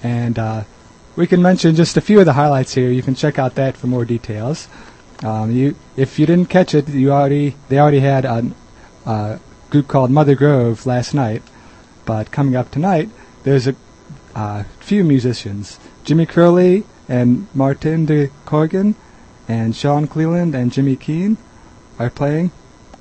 And 0.02 0.38
uh, 0.38 0.64
we 1.14 1.26
can 1.26 1.42
mention 1.42 1.76
just 1.76 1.96
a 1.96 2.00
few 2.00 2.18
of 2.18 2.26
the 2.26 2.32
highlights 2.32 2.74
here. 2.74 2.90
You 2.90 3.02
can 3.02 3.14
check 3.14 3.38
out 3.38 3.54
that 3.54 3.76
for 3.76 3.86
more 3.86 4.04
details. 4.04 4.68
Um, 5.22 5.52
you, 5.52 5.76
if 5.96 6.18
you 6.18 6.26
didn't 6.26 6.46
catch 6.46 6.74
it, 6.74 6.88
you 6.88 7.12
already 7.12 7.54
they 7.68 7.78
already 7.78 8.00
had 8.00 8.24
a 8.24 8.50
uh, 9.06 9.38
group 9.68 9.86
called 9.86 10.10
Mother 10.10 10.34
Grove 10.34 10.86
last 10.86 11.14
night. 11.14 11.42
But 12.04 12.30
coming 12.30 12.56
up 12.56 12.70
tonight, 12.70 13.10
there's 13.44 13.66
a 13.66 13.76
uh, 14.40 14.62
few 14.78 15.04
musicians: 15.04 15.78
Jimmy 16.04 16.24
Curley 16.24 16.84
and 17.08 17.46
Martin 17.54 18.06
de 18.06 18.28
Corgan, 18.46 18.94
and 19.46 19.76
Sean 19.76 20.06
Cleland 20.06 20.54
and 20.54 20.72
Jimmy 20.72 20.96
Keane 20.96 21.36
are 21.98 22.08
playing. 22.08 22.50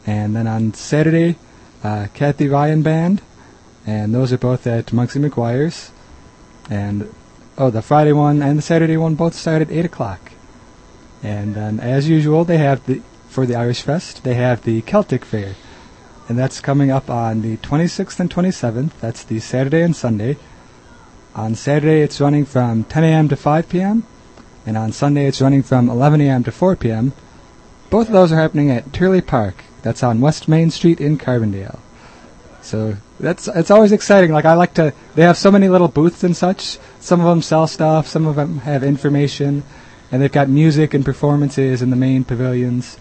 And 0.06 0.36
then 0.36 0.48
on 0.48 0.74
Saturday, 0.74 1.38
uh, 1.84 2.08
Kathy 2.14 2.48
Ryan 2.48 2.82
Band, 2.82 3.22
and 3.88 4.14
those 4.14 4.34
are 4.34 4.38
both 4.38 4.68
at 4.68 4.88
Munksy 4.88 5.20
McGuire's. 5.24 5.92
And 6.70 7.14
oh, 7.58 7.70
the 7.70 7.82
Friday 7.82 8.12
one 8.12 8.42
and 8.42 8.58
the 8.58 8.64
Saturday 8.64 8.98
one 8.98 9.16
both 9.16 9.34
start 9.34 9.62
at 9.62 9.72
eight 9.72 9.86
o'clock. 9.86 10.34
And 11.24 11.56
then, 11.56 11.80
as 11.80 12.10
usual, 12.10 12.44
they 12.44 12.58
have 12.58 12.86
the 12.86 13.02
for 13.30 13.46
the 13.46 13.56
Irish 13.56 13.84
Fest 13.84 14.24
they 14.24 14.34
have 14.34 14.64
the 14.64 14.82
Celtic 14.82 15.24
Fair, 15.24 15.56
and 16.28 16.38
that's 16.38 16.60
coming 16.60 16.92
up 16.92 17.10
on 17.10 17.42
the 17.42 17.58
26th 17.58 18.20
and 18.20 18.30
27th. 18.30 18.92
That's 19.00 19.24
the 19.24 19.40
Saturday 19.40 19.84
and 19.84 19.96
Sunday. 19.96 20.38
On 21.36 21.56
Saturday, 21.56 22.02
it's 22.02 22.20
running 22.20 22.46
from 22.46 22.84
10 22.86 23.04
a.m. 23.04 23.30
to 23.30 23.36
5 23.36 23.70
p.m., 23.70 24.04
and 24.66 24.78
on 24.78 24.92
Sunday, 24.92 25.26
it's 25.26 25.42
running 25.42 25.64
from 25.64 25.90
11 25.90 26.22
a.m. 26.22 26.44
to 26.44 26.52
4 26.52 26.76
p.m. 26.76 27.14
Both 27.90 28.08
of 28.08 28.14
those 28.14 28.32
are 28.32 28.36
happening 28.38 28.70
at 28.70 28.92
Turley 28.94 29.22
Park. 29.22 29.64
That's 29.82 30.04
on 30.04 30.22
West 30.22 30.48
Main 30.48 30.70
Street 30.70 31.00
in 31.00 31.18
Carbondale. 31.18 31.80
So 32.62 32.98
that's 33.20 33.48
it's 33.48 33.72
always 33.72 33.92
exciting. 33.92 34.32
Like 34.32 34.46
I 34.46 34.54
like 34.54 34.74
to. 34.76 34.94
They 35.16 35.24
have 35.24 35.38
so 35.38 35.50
many 35.50 35.70
little 35.70 35.88
booths 35.88 36.24
and 36.24 36.36
such. 36.36 36.78
Some 37.00 37.22
of 37.22 37.26
them 37.26 37.42
sell 37.42 37.68
stuff. 37.68 38.06
Some 38.08 38.28
of 38.28 38.36
them 38.36 38.60
have 38.60 38.84
information, 38.84 39.64
and 40.12 40.22
they've 40.22 40.32
got 40.32 40.50
music 40.50 40.94
and 40.94 41.06
performances 41.06 41.82
in 41.82 41.90
the 41.90 41.96
main 41.96 42.26
pavilions. 42.26 42.98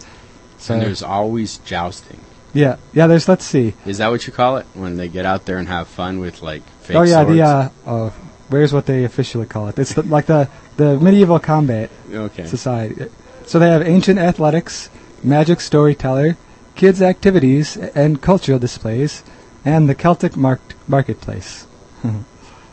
So 0.59 0.75
and 0.75 0.83
there's 0.83 1.03
always 1.03 1.59
jousting. 1.59 2.21
yeah, 2.55 2.77
yeah. 2.95 3.09
There's 3.09 3.29
let's 3.29 3.45
see. 3.45 3.75
Is 3.85 3.99
that 3.99 4.09
what 4.09 4.27
you 4.27 4.33
call 4.33 4.57
it 4.59 4.67
when 4.75 4.97
they 4.97 5.09
get 5.09 5.27
out 5.27 5.45
there 5.45 5.59
and 5.59 5.69
have 5.69 5.89
fun 5.89 6.21
with 6.21 6.41
like 6.41 6.63
fake 6.89 6.97
oh 6.97 7.03
yeah, 7.03 7.23
swords? 7.23 7.37
the 7.37 7.43
uh, 7.43 7.69
oh, 7.87 8.13
where's 8.49 8.73
what 8.73 8.87
they 8.87 9.05
officially 9.05 9.47
call 9.47 9.69
it? 9.69 9.79
It's 9.79 9.95
the, 9.95 10.03
like 10.03 10.27
the 10.27 10.49
the 10.77 10.99
medieval 10.99 11.39
combat 11.39 11.91
okay. 12.11 12.47
society. 12.47 13.07
So 13.47 13.59
they 13.59 13.69
have 13.69 13.83
ancient 13.83 14.19
athletics, 14.19 14.89
magic 15.23 15.61
storyteller, 15.61 16.39
kids 16.75 17.03
activities, 17.03 17.77
and 17.77 18.23
cultural 18.23 18.59
displays, 18.59 19.23
and 19.65 19.89
the 19.89 19.95
Celtic 19.95 20.37
mark- 20.37 20.75
marketplace. 20.87 21.67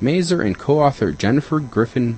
Maser 0.01 0.45
and 0.45 0.57
co-author 0.57 1.11
Jennifer 1.11 1.59
Griffin 1.59 2.17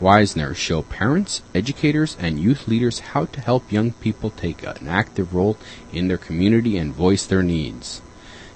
Wiesner 0.00 0.56
show 0.56 0.82
parents, 0.82 1.42
educators, 1.54 2.16
and 2.18 2.40
youth 2.40 2.66
leaders 2.66 2.98
how 3.00 3.26
to 3.26 3.40
help 3.40 3.70
young 3.70 3.92
people 3.92 4.30
take 4.30 4.62
an 4.62 4.88
active 4.88 5.34
role 5.34 5.56
in 5.92 6.08
their 6.08 6.18
community 6.18 6.76
and 6.76 6.92
voice 6.92 7.26
their 7.26 7.42
needs. 7.42 8.02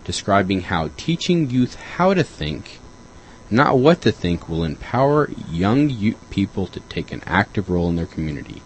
Describing 0.05 0.63
how 0.63 0.91
teaching 0.97 1.51
youth 1.51 1.77
how 1.77 2.15
to 2.15 2.25
think, 2.25 2.81
not 3.51 3.79
what 3.79 4.03
to 4.03 4.13
think, 4.13 4.49
will 4.49 4.65
empower 4.65 5.31
young 5.51 5.91
yo- 5.91 6.15
people 6.31 6.67
to 6.69 6.81
take 6.81 7.13
an 7.13 7.23
active 7.27 7.71
role 7.71 7.89
in 7.89 7.97
their 7.97 8.07
community. 8.07 8.63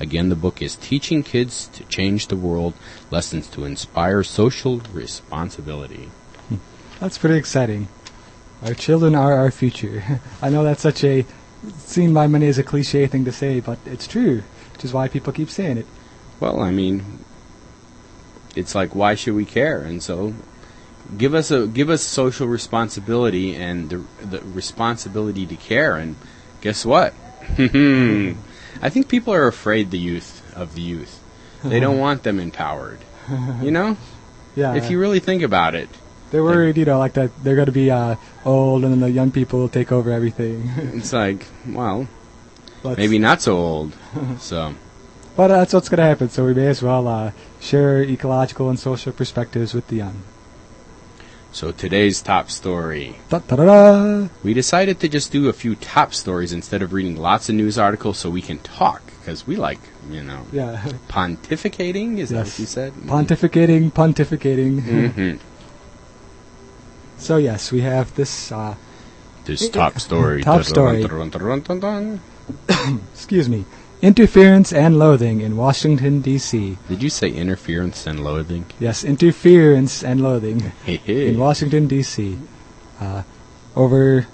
Again, 0.00 0.30
the 0.30 0.36
book 0.36 0.60
is 0.60 0.74
Teaching 0.76 1.22
Kids 1.22 1.68
to 1.74 1.84
Change 1.84 2.26
the 2.26 2.36
World 2.36 2.74
Lessons 3.10 3.46
to 3.48 3.64
Inspire 3.64 4.22
Social 4.22 4.78
Responsibility. 4.92 6.10
That's 6.98 7.18
pretty 7.18 7.36
exciting. 7.36 7.88
Our 8.64 8.74
children 8.74 9.14
are 9.14 9.34
our 9.34 9.50
future. 9.50 10.20
I 10.42 10.48
know 10.48 10.64
that's 10.64 10.82
such 10.82 11.04
a 11.04 11.26
seen 11.78 12.12
by 12.12 12.26
many 12.26 12.46
as 12.48 12.58
a 12.58 12.62
cliche 12.62 13.06
thing 13.06 13.24
to 13.24 13.32
say, 13.32 13.60
but 13.60 13.78
it's 13.86 14.06
true, 14.06 14.42
which 14.72 14.84
is 14.84 14.92
why 14.92 15.08
people 15.08 15.32
keep 15.32 15.50
saying 15.50 15.78
it. 15.78 15.86
Well, 16.40 16.60
I 16.60 16.70
mean, 16.70 17.20
it's 18.56 18.74
like 18.74 18.94
why 18.94 19.14
should 19.14 19.34
we 19.34 19.44
care? 19.44 19.82
And 19.82 20.02
so, 20.02 20.34
give 21.16 21.34
us 21.34 21.50
a 21.50 21.66
give 21.66 21.90
us 21.90 22.02
social 22.02 22.46
responsibility 22.46 23.54
and 23.54 23.90
the 23.90 24.02
the 24.24 24.40
responsibility 24.40 25.46
to 25.46 25.56
care. 25.56 25.96
And 25.96 26.16
guess 26.60 26.84
what? 26.84 27.14
I 27.58 28.88
think 28.88 29.08
people 29.08 29.32
are 29.34 29.46
afraid 29.46 29.90
the 29.90 29.98
youth 29.98 30.42
of 30.56 30.74
the 30.74 30.80
youth. 30.82 31.20
They 31.64 31.78
don't 31.80 31.98
want 31.98 32.22
them 32.24 32.40
empowered. 32.40 32.98
You 33.62 33.70
know, 33.70 33.96
Yeah. 34.56 34.74
if 34.74 34.90
you 34.90 34.98
really 34.98 35.20
think 35.20 35.42
about 35.42 35.74
it, 35.74 35.88
they're 36.30 36.42
worried, 36.42 36.76
you 36.76 36.84
know, 36.84 36.98
like 36.98 37.12
that 37.14 37.30
they're 37.44 37.54
going 37.56 37.66
to 37.66 37.72
be 37.72 37.90
uh, 37.90 38.16
old 38.44 38.82
and 38.84 38.92
then 38.92 39.00
the 39.00 39.10
young 39.10 39.30
people 39.30 39.60
will 39.60 39.68
take 39.68 39.92
over 39.92 40.10
everything. 40.10 40.68
it's 40.94 41.12
like, 41.12 41.46
well, 41.68 42.08
Let's- 42.82 42.98
maybe 42.98 43.18
not 43.18 43.40
so 43.42 43.56
old. 43.56 43.92
So, 44.40 44.74
But 45.36 45.48
that's 45.48 45.72
what's 45.72 45.88
going 45.88 45.98
to 45.98 46.04
happen, 46.04 46.28
so 46.30 46.44
we 46.44 46.52
may 46.54 46.66
as 46.66 46.82
well 46.82 47.06
uh, 47.06 47.30
share 47.60 48.02
ecological 48.02 48.68
and 48.68 48.78
social 48.78 49.12
perspectives 49.12 49.72
with 49.72 49.86
the 49.88 49.96
young. 49.96 50.22
So 51.52 51.70
today's 51.70 52.22
top 52.22 52.50
story. 52.50 53.16
Da 53.28 53.38
da 53.40 53.56
da 53.56 53.64
da! 53.64 54.28
We 54.42 54.54
decided 54.54 55.00
to 55.00 55.08
just 55.08 55.30
do 55.30 55.48
a 55.48 55.52
few 55.52 55.74
top 55.76 56.14
stories 56.14 56.52
instead 56.52 56.82
of 56.82 56.92
reading 56.92 57.16
lots 57.16 57.48
of 57.48 57.54
news 57.54 57.78
articles 57.78 58.18
so 58.18 58.30
we 58.30 58.40
can 58.42 58.58
talk 58.60 59.02
because 59.20 59.46
we 59.46 59.56
like, 59.56 59.80
you 60.10 60.22
know, 60.22 60.46
Yeah. 60.50 60.82
pontificating. 61.08 62.18
Is 62.18 62.30
that 62.30 62.46
what 62.46 62.58
you 62.58 62.66
said? 62.66 62.94
Pontificating, 62.94 63.92
pontificating. 63.92 64.80
hmm 64.82 65.36
So, 67.18 67.36
yes, 67.36 67.70
we 67.70 67.82
have 67.82 68.14
this, 68.16 68.50
uh, 68.50 68.74
This 69.44 69.68
top 69.68 70.00
story. 70.00 70.42
Top 70.50 70.64
story. 70.64 71.06
Excuse 73.14 73.48
me, 73.48 73.64
interference 74.02 74.72
and 74.72 74.98
loathing 74.98 75.40
in 75.40 75.56
Washington, 75.56 76.20
D.C. 76.20 76.76
Did 76.88 77.02
you 77.02 77.08
say 77.08 77.30
interference 77.30 78.06
and 78.06 78.22
loathing? 78.22 78.66
Yes, 78.78 79.04
interference 79.04 80.02
and 80.02 80.20
loathing. 80.20 80.72
In 81.06 81.38
Washington, 81.38 81.86
D.C. 81.86 82.38
Uh, 83.00 83.22
over 83.76 84.26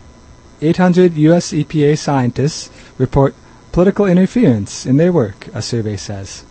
800 0.60 1.14
U.S. 1.14 1.52
EPA 1.52 1.98
scientists 1.98 2.70
report 2.96 3.34
political 3.70 4.06
interference 4.06 4.86
in 4.86 4.96
their 4.96 5.12
work, 5.12 5.46
a 5.54 5.62
survey 5.62 5.96
says. 5.96 6.44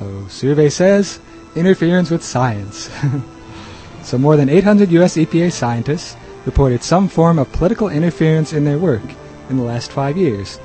Oh, 0.00 0.26
survey 0.28 0.68
says 0.68 1.20
interference 1.54 2.10
with 2.10 2.22
science. 2.22 2.90
so 4.02 4.18
more 4.18 4.36
than 4.36 4.48
800 4.48 4.90
U.S. 4.92 5.16
EPA 5.16 5.52
scientists 5.52 6.16
reported 6.44 6.82
some 6.82 7.08
form 7.08 7.38
of 7.38 7.52
political 7.52 7.88
interference 7.88 8.52
in 8.52 8.64
their 8.64 8.78
work 8.78 9.02
in 9.48 9.56
the 9.56 9.62
last 9.62 9.92
five 9.92 10.16
years, 10.16 10.58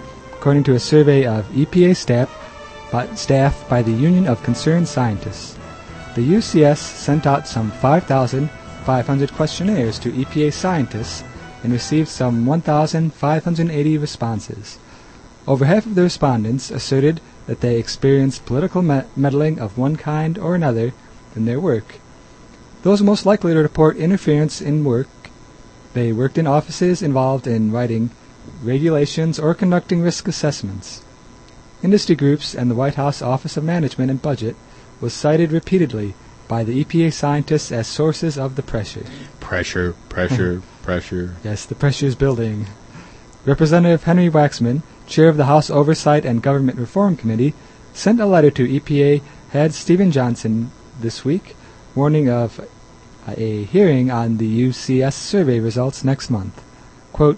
according 0.45 0.63
to 0.63 0.75
a 0.75 0.79
survey 0.79 1.25
of 1.25 1.43
EPA 1.53 1.95
staff 1.95 2.29
by, 2.91 3.08
staff 3.15 3.67
by 3.67 3.81
the 3.81 3.89
Union 3.89 4.27
of 4.27 4.43
Concerned 4.43 4.88
Scientists. 4.88 5.58
The 6.13 6.21
UCS 6.21 6.77
sent 6.77 7.25
out 7.25 7.47
some 7.47 7.71
5,500 7.71 9.34
questionnaires 9.34 9.97
to 9.97 10.12
EPA 10.12 10.53
scientists 10.53 11.23
and 11.63 11.73
received 11.73 12.10
some 12.10 12.45
1,580 12.45 13.97
responses. 13.97 14.77
Over 15.47 15.65
half 15.65 15.88
of 15.88 15.95
the 15.95 16.03
respondents 16.03 16.69
asserted 16.69 17.21
that 17.47 17.62
they 17.62 17.79
experienced 17.79 18.45
political 18.45 18.84
me- 18.84 19.01
meddling 19.15 19.58
of 19.58 19.79
one 19.79 19.95
kind 19.95 20.38
or 20.38 20.53
another 20.53 20.93
in 21.36 21.45
their 21.45 21.60
work. 21.60 21.95
Those 22.84 23.01
most 23.01 23.25
likely 23.25 23.55
to 23.55 23.63
report 23.63 23.97
interference 23.97 24.62
in 24.62 24.84
work, 24.84 25.08
they 25.95 26.13
worked 26.13 26.38
in 26.38 26.45
offices 26.45 27.01
involved 27.01 27.47
in 27.47 27.71
writing 27.71 28.12
regulations 28.62 29.39
or 29.39 29.53
conducting 29.53 30.01
risk 30.01 30.27
assessments. 30.27 31.03
Industry 31.84 32.15
groups 32.15 32.55
and 32.55 32.69
the 32.69 32.75
White 32.75 32.95
House 32.95 33.21
Office 33.21 33.58
of 33.58 33.63
Management 33.63 34.10
and 34.10 34.21
Budget 34.21 34.55
was 35.01 35.13
cited 35.13 35.51
repeatedly 35.51 36.13
by 36.47 36.63
the 36.63 36.84
EPA 36.84 37.13
scientists 37.13 37.71
as 37.71 37.88
sources 37.88 38.38
of 38.38 38.55
the 38.55 38.63
pressure. 38.63 39.05
Pressure, 39.39 39.95
pressure, 40.10 40.62
pressure. 40.84 41.36
Yes, 41.43 41.65
the 41.65 41.75
pressure 41.75 42.05
is 42.05 42.15
building. 42.15 42.67
Representative 43.45 44.03
Henry 44.03 44.29
Waxman, 44.29 44.81
chair 45.08 45.29
of 45.29 45.38
the 45.38 45.45
House 45.45 45.69
Oversight 45.69 46.25
and 46.25 46.41
Government 46.41 46.79
Reform 46.79 47.15
Committee, 47.15 47.53
sent 47.93 48.19
a 48.19 48.25
letter 48.25 48.51
to 48.51 48.67
EPA 48.67 49.21
head 49.49 49.73
Stephen 49.73 50.12
Johnson 50.12 50.71
this 50.99 51.23
week, 51.23 51.55
warning 51.93 52.29
of 52.29 52.60
a 53.27 53.63
hearing 53.63 54.12
on 54.12 54.38
the 54.38 54.67
UCS 54.67 55.13
survey 55.13 55.60
results 55.60 56.03
next 56.03 56.29
month. 56.29 56.62
Quote, 57.13 57.38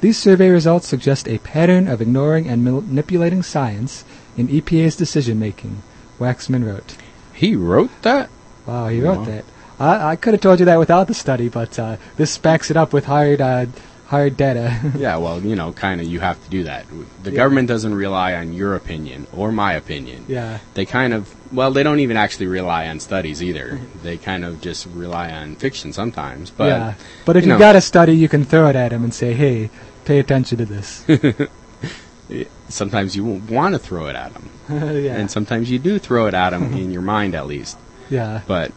These 0.00 0.18
survey 0.18 0.48
results 0.48 0.88
suggest 0.88 1.28
a 1.28 1.38
pattern 1.38 1.86
of 1.86 2.00
ignoring 2.00 2.48
and 2.48 2.64
manipulating 2.64 3.42
science 3.42 4.04
in 4.36 4.48
EPA's 4.48 4.96
decision 4.96 5.38
making, 5.38 5.82
Waxman 6.18 6.66
wrote. 6.66 6.96
He 7.34 7.54
wrote 7.54 7.90
that? 8.02 8.30
Wow, 8.66 8.88
he 8.88 9.00
wrote 9.00 9.18
Wow. 9.20 9.24
that. 9.26 9.44
I, 9.78 10.10
I 10.12 10.16
could 10.16 10.34
have 10.34 10.40
told 10.40 10.58
you 10.60 10.66
that 10.66 10.78
without 10.78 11.06
the 11.06 11.14
study, 11.14 11.48
but 11.48 11.78
uh, 11.78 11.96
this 12.16 12.36
backs 12.38 12.70
it 12.70 12.76
up 12.76 12.92
with 12.92 13.06
hard, 13.06 13.40
uh, 13.40 13.66
hard 14.10 14.36
data. 14.36 14.74
Yeah, 14.98 15.16
well, 15.18 15.40
you 15.40 15.54
know, 15.56 15.72
kind 15.72 16.00
of 16.00 16.06
you 16.08 16.18
have 16.20 16.42
to 16.44 16.50
do 16.50 16.64
that. 16.64 16.84
The 17.22 17.30
Yeah. 17.30 17.36
government 17.36 17.68
doesn't 17.68 17.94
rely 17.94 18.34
on 18.34 18.52
your 18.52 18.74
opinion 18.74 19.26
or 19.32 19.52
my 19.52 19.72
opinion. 19.74 20.24
yeah, 20.28 20.58
They 20.74 20.84
kind 20.84 21.14
of, 21.14 21.32
well, 21.54 21.70
they 21.70 21.82
don't 21.84 22.00
even 22.00 22.16
actually 22.16 22.48
rely 22.48 22.88
on 22.88 22.98
studies 23.00 23.40
either. 23.42 23.78
Mm-hmm. 23.78 24.02
They 24.02 24.16
kind 24.18 24.44
of 24.44 24.60
just 24.60 24.86
rely 24.92 25.30
on 25.30 25.54
fiction 25.56 25.92
sometimes. 25.92 26.50
But 26.50 26.66
yeah. 26.68 26.94
But 27.24 27.36
if 27.36 27.44
you 27.44 27.52
you 27.52 27.54
know. 27.54 27.58
got 27.60 27.76
a 27.76 27.80
study, 27.80 28.14
you 28.16 28.28
can 28.28 28.44
throw 28.44 28.66
it 28.68 28.76
at 28.76 28.92
him 28.92 29.04
and 29.04 29.14
say, 29.14 29.32
"Hey, 29.32 29.70
pay 30.04 30.18
attention 30.18 30.58
to 30.58 30.66
this." 30.66 31.04
sometimes 32.68 33.14
you 33.16 33.24
want 33.24 33.74
to 33.74 33.78
throw 33.78 34.06
it 34.06 34.16
at 34.16 34.32
them. 34.34 34.50
yeah, 34.70 35.16
And 35.18 35.30
sometimes 35.30 35.70
you 35.70 35.78
do 35.78 35.98
throw 35.98 36.26
it 36.26 36.34
at 36.34 36.50
them 36.50 36.72
in 36.74 36.90
your 36.92 37.02
mind 37.02 37.34
at 37.34 37.46
least. 37.46 37.78
yeah. 38.10 38.42
But 38.46 38.72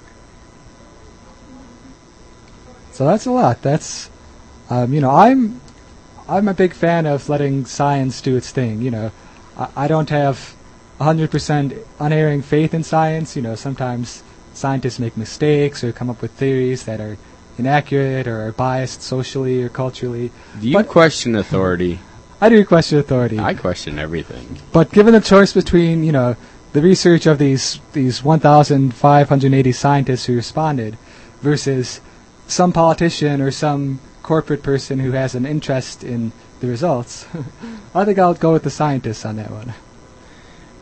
So 2.91 3.05
that's 3.05 3.25
a 3.25 3.31
lot. 3.31 3.61
That's, 3.61 4.09
um, 4.73 4.91
you 4.91 5.01
know, 5.01 5.11
I'm, 5.11 5.61
I'm 6.27 6.47
a 6.47 6.53
big 6.53 6.73
fan 6.73 7.05
of 7.05 7.29
letting 7.29 7.65
science 7.65 8.21
do 8.21 8.35
its 8.35 8.51
thing. 8.51 8.81
You 8.81 8.89
know, 8.91 9.11
I, 9.55 9.67
I 9.75 9.87
don't 9.87 10.09
have 10.09 10.55
100% 10.99 11.77
unerring 11.99 12.41
faith 12.41 12.73
in 12.73 12.83
science. 12.83 13.35
You 13.35 13.43
know, 13.43 13.55
sometimes 13.55 14.23
scientists 14.53 14.97
make 14.97 15.15
mistakes 15.15 15.83
or 15.83 15.91
come 15.91 16.09
up 16.09 16.21
with 16.23 16.31
theories 16.31 16.85
that 16.85 16.99
are 16.99 17.17
inaccurate 17.59 18.27
or 18.27 18.47
are 18.47 18.51
biased 18.51 19.03
socially 19.03 19.61
or 19.61 19.69
culturally. 19.69 20.31
do 20.59 20.67
you 20.67 20.73
But- 20.73 20.87
question 20.87 21.35
authority? 21.35 21.99
I 22.41 22.49
do 22.49 22.65
question 22.65 22.97
authority. 22.97 23.39
I 23.39 23.53
question 23.53 23.99
everything. 23.99 24.57
But 24.73 24.91
given 24.91 25.13
the 25.13 25.21
choice 25.21 25.53
between, 25.53 26.03
you 26.03 26.11
know, 26.11 26.35
the 26.73 26.81
research 26.81 27.25
of 27.25 27.37
these 27.37 27.79
these 27.93 28.21
1,580 28.23 29.71
scientists 29.71 30.25
who 30.25 30.35
responded 30.35 30.97
versus 31.41 32.01
some 32.47 32.73
politician 32.73 33.39
or 33.39 33.51
some 33.51 33.99
corporate 34.23 34.63
person 34.63 34.99
who 34.99 35.11
has 35.11 35.35
an 35.35 35.45
interest 35.45 36.03
in 36.03 36.31
the 36.61 36.67
results, 36.67 37.27
I 37.95 38.05
think 38.05 38.17
I'll 38.17 38.33
go 38.33 38.53
with 38.53 38.63
the 38.63 38.71
scientists 38.71 39.25
on 39.25 39.35
that 39.35 39.51
one. 39.51 39.73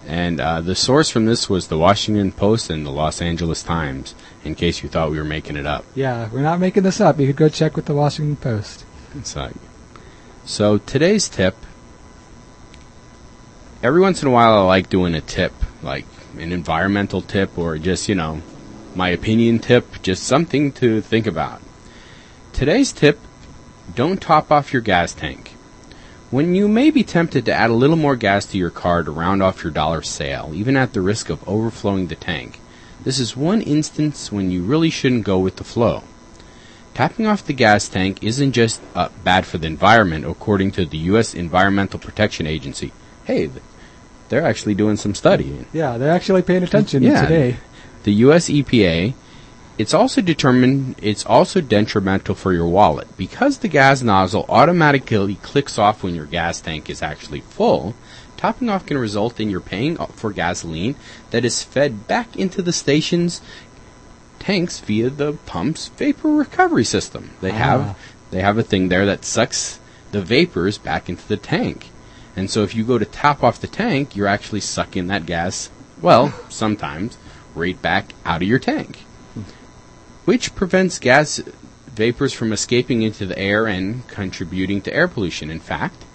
And 0.07 0.39
uh, 0.39 0.61
the 0.61 0.75
source 0.75 1.09
from 1.09 1.25
this 1.25 1.49
was 1.49 1.67
the 1.67 1.77
Washington 1.77 2.31
Post 2.31 2.69
and 2.69 2.85
the 2.85 2.91
Los 2.91 3.21
Angeles 3.21 3.61
Times, 3.61 4.15
in 4.43 4.55
case 4.55 4.81
you 4.81 4.89
thought 4.89 5.11
we 5.11 5.17
were 5.17 5.23
making 5.23 5.57
it 5.57 5.65
up. 5.65 5.85
Yeah, 5.93 6.29
we're 6.31 6.41
not 6.41 6.59
making 6.59 6.83
this 6.83 7.01
up. 7.01 7.19
You 7.19 7.27
could 7.27 7.35
go 7.35 7.49
check 7.49 7.75
with 7.75 7.85
the 7.85 7.93
Washington 7.93 8.35
Post. 8.35 8.85
Like, 9.35 9.53
so 10.45 10.77
today's 10.77 11.29
tip. 11.29 11.55
Every 13.83 14.01
once 14.01 14.21
in 14.21 14.27
a 14.27 14.31
while, 14.31 14.53
I 14.53 14.61
like 14.61 14.89
doing 14.89 15.13
a 15.13 15.21
tip, 15.21 15.53
like 15.83 16.05
an 16.37 16.51
environmental 16.51 17.21
tip 17.21 17.57
or 17.57 17.77
just 17.77 18.07
you 18.07 18.15
know, 18.15 18.41
my 18.95 19.09
opinion 19.09 19.59
tip, 19.59 20.01
just 20.01 20.23
something 20.23 20.71
to 20.73 21.01
think 21.01 21.27
about. 21.27 21.61
Today's 22.53 22.91
tip 22.91 23.19
don't 23.95 24.21
top 24.21 24.51
off 24.51 24.73
your 24.73 24.81
gas 24.81 25.13
tank. 25.13 25.55
When 26.29 26.55
you 26.55 26.67
may 26.67 26.91
be 26.91 27.03
tempted 27.03 27.45
to 27.45 27.53
add 27.53 27.69
a 27.69 27.73
little 27.73 27.97
more 27.97 28.15
gas 28.15 28.45
to 28.47 28.57
your 28.57 28.69
car 28.69 29.03
to 29.03 29.11
round 29.11 29.43
off 29.43 29.63
your 29.63 29.71
dollar 29.71 30.01
sale, 30.01 30.51
even 30.53 30.77
at 30.77 30.93
the 30.93 31.01
risk 31.01 31.29
of 31.29 31.47
overflowing 31.47 32.07
the 32.07 32.15
tank, 32.15 32.59
this 33.03 33.19
is 33.19 33.35
one 33.35 33.61
instance 33.61 34.31
when 34.31 34.49
you 34.51 34.63
really 34.63 34.89
shouldn't 34.89 35.25
go 35.25 35.39
with 35.39 35.57
the 35.57 35.63
flow. 35.63 36.03
Tapping 36.93 37.25
off 37.25 37.45
the 37.45 37.53
gas 37.53 37.87
tank 37.89 38.23
isn't 38.23 38.51
just 38.53 38.81
uh, 38.95 39.09
bad 39.23 39.45
for 39.45 39.57
the 39.57 39.67
environment, 39.67 40.25
according 40.25 40.71
to 40.71 40.85
the 40.85 40.97
U.S. 40.99 41.33
Environmental 41.33 41.99
Protection 41.99 42.45
Agency. 42.47 42.91
Hey, 43.25 43.49
they're 44.29 44.45
actually 44.45 44.75
doing 44.75 44.97
some 44.97 45.15
studying. 45.15 45.65
Yeah, 45.73 45.97
they're 45.97 46.11
actually 46.13 46.41
paying 46.43 46.63
attention 46.63 47.03
Yeah. 47.03 47.21
today. 47.23 47.57
The 48.03 48.13
U.S. 48.25 48.49
EPA, 48.49 49.13
it's 49.77 49.93
also 49.93 50.21
determined 50.21 50.95
it's 51.01 51.25
also 51.25 51.61
detrimental 51.61 52.35
for 52.35 52.53
your 52.53 52.67
wallet 52.67 53.07
because 53.17 53.59
the 53.59 53.67
gas 53.67 54.01
nozzle 54.01 54.45
automatically 54.49 55.35
clicks 55.35 55.77
off 55.79 56.03
when 56.03 56.15
your 56.15 56.25
gas 56.25 56.61
tank 56.61 56.89
is 56.89 57.01
actually 57.01 57.41
full. 57.41 57.95
Topping 58.37 58.69
off 58.69 58.85
can 58.85 58.97
result 58.97 59.39
in 59.39 59.49
your 59.49 59.61
paying 59.61 59.97
for 59.97 60.31
gasoline 60.31 60.95
that 61.29 61.45
is 61.45 61.63
fed 61.63 62.07
back 62.07 62.35
into 62.35 62.61
the 62.61 62.73
station's 62.73 63.39
tanks 64.39 64.79
via 64.79 65.09
the 65.09 65.33
pump's 65.45 65.89
vapor 65.89 66.29
recovery 66.29 66.83
system. 66.83 67.31
They 67.41 67.51
Ah. 67.51 67.55
have 67.55 67.97
they 68.31 68.41
have 68.41 68.57
a 68.57 68.63
thing 68.63 68.89
there 68.89 69.05
that 69.05 69.25
sucks 69.25 69.79
the 70.11 70.21
vapors 70.21 70.77
back 70.77 71.07
into 71.09 71.27
the 71.27 71.37
tank. 71.37 71.89
And 72.35 72.49
so 72.49 72.63
if 72.63 72.73
you 72.73 72.83
go 72.83 72.97
to 72.97 73.05
top 73.05 73.43
off 73.43 73.59
the 73.61 73.67
tank, 73.67 74.15
you're 74.15 74.27
actually 74.27 74.61
sucking 74.61 75.07
that 75.07 75.25
gas, 75.25 75.69
well, 76.01 76.33
sometimes, 76.49 77.17
right 77.55 77.79
back 77.81 78.13
out 78.25 78.41
of 78.41 78.47
your 78.47 78.59
tank. 78.59 78.99
Which 80.25 80.53
prevents 80.55 80.99
gas 80.99 81.41
vapors 81.87 82.33
from 82.33 82.53
escaping 82.53 83.01
into 83.01 83.25
the 83.25 83.37
air 83.37 83.67
and 83.67 84.07
contributing 84.07 84.81
to 84.83 84.93
air 84.93 85.07
pollution. 85.07 85.49
In 85.49 85.59
fact, 85.59 86.05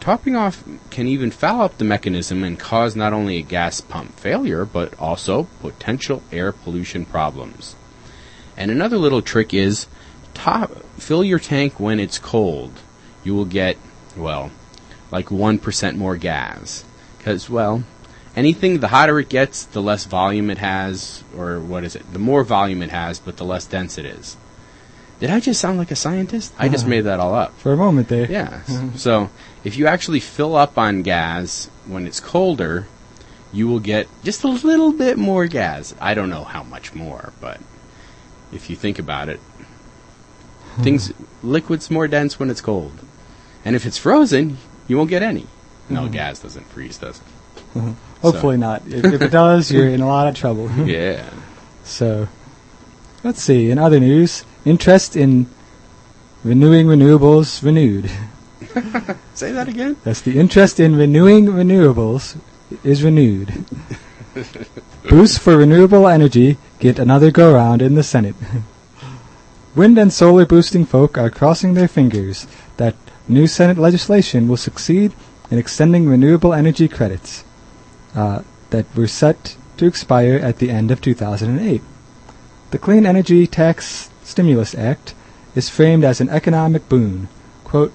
topping 0.00 0.36
off 0.36 0.64
can 0.90 1.06
even 1.06 1.30
foul 1.30 1.62
up 1.62 1.78
the 1.78 1.84
mechanism 1.84 2.42
and 2.42 2.58
cause 2.58 2.96
not 2.96 3.12
only 3.12 3.36
a 3.38 3.42
gas 3.42 3.80
pump 3.80 4.18
failure, 4.18 4.64
but 4.64 4.98
also 4.98 5.44
potential 5.60 6.22
air 6.32 6.52
pollution 6.52 7.04
problems. 7.04 7.76
And 8.56 8.70
another 8.70 8.98
little 8.98 9.22
trick 9.22 9.54
is 9.54 9.86
top 10.34 10.84
fill 10.98 11.24
your 11.24 11.38
tank 11.38 11.78
when 11.78 12.00
it's 12.00 12.18
cold. 12.18 12.72
You 13.24 13.34
will 13.34 13.44
get, 13.44 13.76
well, 14.16 14.50
like 15.10 15.26
1% 15.26 15.96
more 15.96 16.16
gas. 16.16 16.84
Because, 17.18 17.50
well, 17.50 17.84
anything, 18.36 18.80
the 18.80 18.88
hotter 18.88 19.18
it 19.18 19.28
gets, 19.28 19.64
the 19.64 19.82
less 19.82 20.04
volume 20.04 20.50
it 20.50 20.58
has, 20.58 21.24
or 21.36 21.60
what 21.60 21.84
is 21.84 21.94
it? 21.96 22.12
The 22.12 22.18
more 22.18 22.44
volume 22.44 22.82
it 22.82 22.90
has, 22.90 23.18
but 23.18 23.36
the 23.36 23.44
less 23.44 23.66
dense 23.66 23.98
it 23.98 24.04
is. 24.04 24.36
Did 25.18 25.30
I 25.30 25.40
just 25.40 25.60
sound 25.60 25.76
like 25.78 25.90
a 25.90 25.96
scientist? 25.96 26.52
I 26.58 26.68
just 26.68 26.84
Uh-huh. 26.84 26.90
made 26.90 27.00
that 27.02 27.20
all 27.20 27.34
up. 27.34 27.52
For 27.58 27.72
a 27.72 27.76
moment 27.76 28.08
there. 28.08 28.30
Yeah. 28.30 28.60
So 28.96 29.28
if 29.64 29.76
you 29.76 29.86
actually 29.86 30.20
fill 30.20 30.56
up 30.56 30.78
on 30.78 31.02
gas 31.02 31.68
when 31.86 32.06
it's 32.06 32.20
colder, 32.20 32.86
you 33.52 33.68
will 33.68 33.80
get 33.80 34.06
just 34.22 34.44
a 34.44 34.48
little 34.48 34.92
bit 34.92 35.18
more 35.18 35.46
gas. 35.46 35.94
I 36.00 36.14
don't 36.14 36.30
know 36.30 36.44
how 36.44 36.62
much 36.62 36.94
more, 36.94 37.32
but 37.40 37.60
if 38.52 38.70
you 38.70 38.76
think 38.76 38.98
about 38.98 39.28
it, 39.28 39.40
things 40.82 41.12
liquid's 41.42 41.90
more 41.90 42.08
dense 42.08 42.38
when 42.38 42.48
it's 42.48 42.60
cold. 42.60 42.92
And 43.64 43.76
if 43.76 43.84
it's 43.84 43.98
frozen, 43.98 44.56
you 44.88 44.96
won't 44.96 45.10
get 45.10 45.22
any. 45.22 45.46
No, 45.90 46.08
gas 46.08 46.38
doesn't 46.38 46.66
freeze, 46.68 46.96
does 46.96 47.18
it? 47.18 47.22
Mm-hmm. 47.74 47.92
Hopefully 48.22 48.56
not. 48.56 48.82
If, 48.86 49.04
if 49.04 49.22
it 49.22 49.30
does, 49.30 49.70
you're 49.70 49.88
in 49.88 50.00
a 50.00 50.06
lot 50.06 50.28
of 50.28 50.34
trouble. 50.34 50.70
Yeah. 50.86 51.28
So, 51.84 52.28
let's 53.24 53.42
see. 53.42 53.70
In 53.70 53.78
other 53.78 53.98
news, 53.98 54.44
interest 54.64 55.16
in 55.16 55.46
renewing 56.44 56.86
renewables 56.86 57.62
renewed. 57.62 58.10
Say 59.34 59.52
that 59.52 59.68
again? 59.68 59.96
That's 60.04 60.20
the 60.20 60.38
interest 60.38 60.78
in 60.78 60.96
renewing 60.96 61.46
renewables 61.46 62.38
is 62.84 63.02
renewed. 63.02 63.64
Boosts 65.08 65.38
for 65.38 65.56
renewable 65.56 66.06
energy 66.06 66.58
get 66.78 66.98
another 66.98 67.30
go 67.30 67.54
round 67.54 67.82
in 67.82 67.94
the 67.94 68.02
Senate. 68.02 68.36
Wind 69.74 69.98
and 69.98 70.12
solar 70.12 70.46
boosting 70.46 70.84
folk 70.84 71.18
are 71.18 71.30
crossing 71.30 71.74
their 71.74 71.88
fingers 71.88 72.46
that 72.76 72.94
new 73.26 73.46
Senate 73.46 73.78
legislation 73.78 74.46
will 74.46 74.56
succeed 74.56 75.12
in 75.50 75.58
extending 75.58 76.06
renewable 76.06 76.54
energy 76.54 76.86
credits 76.86 77.44
uh, 78.14 78.42
that 78.70 78.86
were 78.96 79.06
set 79.06 79.56
to 79.76 79.86
expire 79.86 80.36
at 80.36 80.58
the 80.58 80.70
end 80.70 80.90
of 80.90 81.00
2008. 81.00 81.82
The 82.70 82.78
Clean 82.78 83.04
Energy 83.04 83.46
Tax 83.46 84.10
Stimulus 84.22 84.74
Act 84.74 85.14
is 85.54 85.68
framed 85.68 86.04
as 86.04 86.20
an 86.20 86.28
economic 86.28 86.88
boon. 86.88 87.28
Quote, 87.64 87.92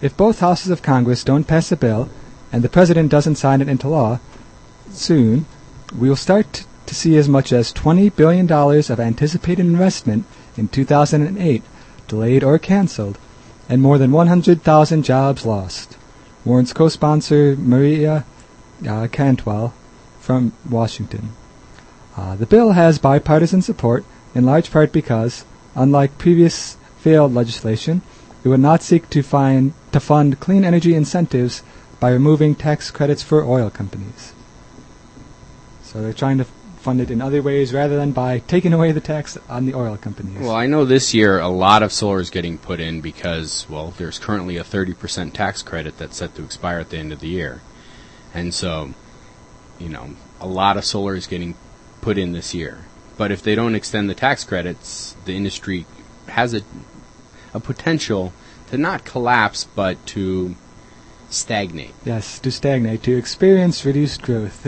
if 0.00 0.16
both 0.16 0.40
houses 0.40 0.70
of 0.70 0.82
Congress 0.82 1.24
don't 1.24 1.46
pass 1.46 1.72
a 1.72 1.76
bill 1.76 2.08
and 2.52 2.62
the 2.62 2.68
president 2.68 3.10
doesn't 3.10 3.36
sign 3.36 3.60
it 3.60 3.68
into 3.68 3.88
law 3.88 4.20
soon, 4.90 5.46
we 5.96 6.08
will 6.08 6.16
start 6.16 6.64
to 6.86 6.94
see 6.94 7.16
as 7.16 7.28
much 7.28 7.52
as 7.52 7.72
$20 7.72 8.14
billion 8.14 8.50
of 8.50 9.00
anticipated 9.00 9.64
investment 9.64 10.24
in 10.56 10.68
2008 10.68 11.62
delayed 12.08 12.42
or 12.42 12.58
canceled, 12.58 13.18
and 13.68 13.82
more 13.82 13.98
than 13.98 14.10
100,000 14.10 15.02
jobs 15.02 15.44
lost, 15.44 15.96
warns 16.44 16.72
co-sponsor 16.72 17.54
Maria 17.56 18.24
uh, 18.86 19.08
Cantwell 19.08 19.74
from 20.20 20.52
Washington. 20.68 21.30
Uh, 22.16 22.36
the 22.36 22.46
bill 22.46 22.72
has 22.72 22.98
bipartisan 22.98 23.62
support, 23.62 24.04
in 24.34 24.44
large 24.44 24.70
part 24.70 24.92
because, 24.92 25.44
unlike 25.74 26.18
previous 26.18 26.76
failed 26.98 27.32
legislation, 27.32 28.02
it 28.44 28.48
would 28.48 28.60
not 28.60 28.82
seek 28.82 29.08
to, 29.10 29.22
find, 29.22 29.72
to 29.92 30.00
fund 30.00 30.40
clean 30.40 30.64
energy 30.64 30.94
incentives 30.94 31.62
by 32.00 32.10
removing 32.10 32.54
tax 32.54 32.90
credits 32.90 33.22
for 33.22 33.44
oil 33.44 33.70
companies. 33.70 34.32
So 35.82 36.02
they're 36.02 36.12
trying 36.12 36.38
to 36.38 36.46
fund 36.78 37.00
it 37.00 37.10
in 37.10 37.20
other 37.20 37.42
ways 37.42 37.72
rather 37.72 37.96
than 37.96 38.12
by 38.12 38.38
taking 38.40 38.72
away 38.72 38.92
the 38.92 39.00
tax 39.00 39.36
on 39.48 39.66
the 39.66 39.74
oil 39.74 39.96
companies. 39.96 40.40
Well, 40.40 40.54
I 40.54 40.66
know 40.66 40.84
this 40.84 41.12
year 41.12 41.38
a 41.38 41.48
lot 41.48 41.82
of 41.82 41.92
solar 41.92 42.20
is 42.20 42.30
getting 42.30 42.58
put 42.58 42.80
in 42.80 43.00
because, 43.00 43.66
well, 43.68 43.92
there's 43.96 44.18
currently 44.18 44.56
a 44.56 44.64
30% 44.64 45.32
tax 45.32 45.62
credit 45.62 45.98
that's 45.98 46.16
set 46.16 46.34
to 46.36 46.44
expire 46.44 46.78
at 46.78 46.90
the 46.90 46.98
end 46.98 47.12
of 47.12 47.20
the 47.20 47.28
year. 47.28 47.60
And 48.34 48.52
so, 48.52 48.94
you 49.78 49.88
know, 49.88 50.10
a 50.40 50.46
lot 50.46 50.76
of 50.76 50.84
solar 50.84 51.14
is 51.14 51.26
getting 51.26 51.54
put 52.00 52.18
in 52.18 52.32
this 52.32 52.54
year. 52.54 52.84
But 53.16 53.32
if 53.32 53.42
they 53.42 53.54
don't 53.54 53.74
extend 53.74 54.08
the 54.08 54.14
tax 54.14 54.44
credits, 54.44 55.16
the 55.24 55.34
industry 55.34 55.86
has 56.28 56.54
a, 56.54 56.62
a 57.52 57.60
potential 57.60 58.32
to 58.70 58.78
not 58.78 59.04
collapse, 59.04 59.64
but 59.64 60.04
to 60.06 60.54
stagnate. 61.30 61.94
yes, 62.04 62.38
to 62.40 62.50
stagnate, 62.50 63.02
to 63.02 63.16
experience 63.16 63.84
reduced 63.84 64.22
growth. 64.22 64.66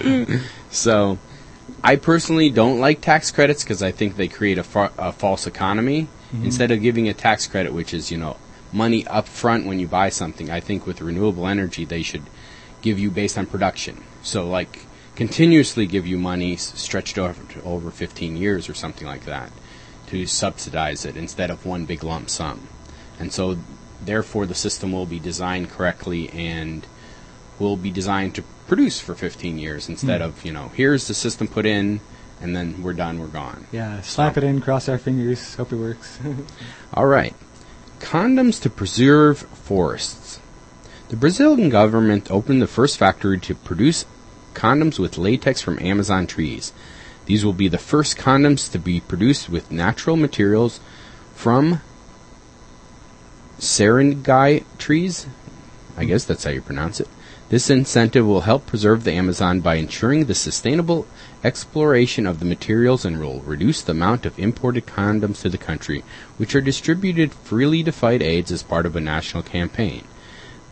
So, 0.70 1.18
I 1.84 1.96
personally 1.96 2.50
don't 2.50 2.80
like 2.80 3.00
tax 3.00 3.30
credits 3.30 3.62
because 3.62 3.82
I 3.82 3.92
think 3.92 4.16
they 4.16 4.26
create 4.26 4.58
a, 4.58 4.64
fa- 4.64 4.92
a 4.98 5.12
false 5.12 5.46
economy. 5.46 6.08
Mm-hmm. 6.32 6.46
Instead 6.46 6.70
of 6.72 6.82
giving 6.82 7.08
a 7.08 7.14
tax 7.14 7.46
credit, 7.46 7.72
which 7.72 7.94
is 7.94 8.10
you 8.10 8.18
know 8.18 8.36
money 8.72 9.06
up 9.06 9.28
front 9.28 9.66
when 9.66 9.78
you 9.78 9.86
buy 9.86 10.08
something, 10.08 10.50
I 10.50 10.58
think 10.60 10.84
with 10.86 11.00
renewable 11.00 11.46
energy 11.46 11.84
they 11.84 12.02
should 12.02 12.24
give 12.84 12.98
you 12.98 13.10
based 13.10 13.38
on 13.38 13.46
production. 13.46 14.04
So 14.22 14.46
like 14.46 14.80
continuously 15.16 15.86
give 15.86 16.06
you 16.06 16.18
money 16.18 16.54
stretched 16.56 17.18
over 17.18 17.42
over 17.64 17.90
15 17.90 18.36
years 18.36 18.68
or 18.68 18.74
something 18.74 19.06
like 19.06 19.24
that 19.24 19.50
to 20.08 20.26
subsidize 20.26 21.06
it 21.06 21.16
instead 21.16 21.50
of 21.50 21.64
one 21.64 21.86
big 21.86 22.04
lump 22.04 22.28
sum. 22.28 22.68
And 23.18 23.32
so 23.32 23.56
therefore 24.04 24.44
the 24.44 24.54
system 24.54 24.92
will 24.92 25.06
be 25.06 25.18
designed 25.18 25.70
correctly 25.70 26.28
and 26.28 26.86
will 27.58 27.76
be 27.76 27.90
designed 27.90 28.34
to 28.34 28.42
produce 28.68 29.00
for 29.00 29.14
15 29.14 29.58
years 29.58 29.88
instead 29.88 30.20
hmm. 30.20 30.28
of, 30.28 30.44
you 30.44 30.52
know, 30.52 30.68
here's 30.74 31.08
the 31.08 31.14
system 31.14 31.48
put 31.48 31.64
in 31.64 32.00
and 32.42 32.54
then 32.54 32.82
we're 32.82 32.92
done, 32.92 33.18
we're 33.18 33.28
gone. 33.28 33.66
yeah, 33.72 34.02
slap 34.02 34.36
it 34.36 34.44
in, 34.44 34.60
cross 34.60 34.88
our 34.90 34.98
fingers, 34.98 35.54
hope 35.54 35.72
it 35.72 35.76
works. 35.76 36.18
All 36.94 37.06
right. 37.06 37.34
Condoms 38.00 38.60
to 38.60 38.68
preserve 38.68 39.38
forests. 39.38 40.40
The 41.10 41.16
Brazilian 41.16 41.68
government 41.68 42.30
opened 42.30 42.62
the 42.62 42.66
first 42.66 42.96
factory 42.96 43.38
to 43.40 43.54
produce 43.54 44.06
condoms 44.54 44.98
with 44.98 45.18
latex 45.18 45.60
from 45.60 45.78
Amazon 45.78 46.26
trees. 46.26 46.72
These 47.26 47.44
will 47.44 47.52
be 47.52 47.68
the 47.68 47.76
first 47.76 48.16
condoms 48.16 48.72
to 48.72 48.78
be 48.78 49.00
produced 49.00 49.50
with 49.50 49.70
natural 49.70 50.16
materials 50.16 50.80
from 51.34 51.82
seringai 53.58 54.64
trees. 54.78 55.26
I 55.96 56.04
hmm. 56.04 56.08
guess 56.08 56.24
that's 56.24 56.44
how 56.44 56.50
you 56.50 56.62
pronounce 56.62 57.00
it. 57.00 57.08
This 57.50 57.68
incentive 57.68 58.26
will 58.26 58.40
help 58.40 58.66
preserve 58.66 59.04
the 59.04 59.12
Amazon 59.12 59.60
by 59.60 59.74
ensuring 59.74 60.24
the 60.24 60.34
sustainable 60.34 61.06
exploration 61.44 62.26
of 62.26 62.38
the 62.38 62.46
materials 62.46 63.04
and 63.04 63.20
will 63.20 63.40
reduce 63.40 63.82
the 63.82 63.92
amount 63.92 64.24
of 64.24 64.38
imported 64.38 64.86
condoms 64.86 65.42
to 65.42 65.50
the 65.50 65.58
country, 65.58 66.02
which 66.38 66.54
are 66.54 66.62
distributed 66.62 67.34
freely 67.34 67.84
to 67.84 67.92
fight 67.92 68.22
AIDS 68.22 68.50
as 68.50 68.62
part 68.62 68.86
of 68.86 68.96
a 68.96 69.00
national 69.00 69.42
campaign. 69.42 70.04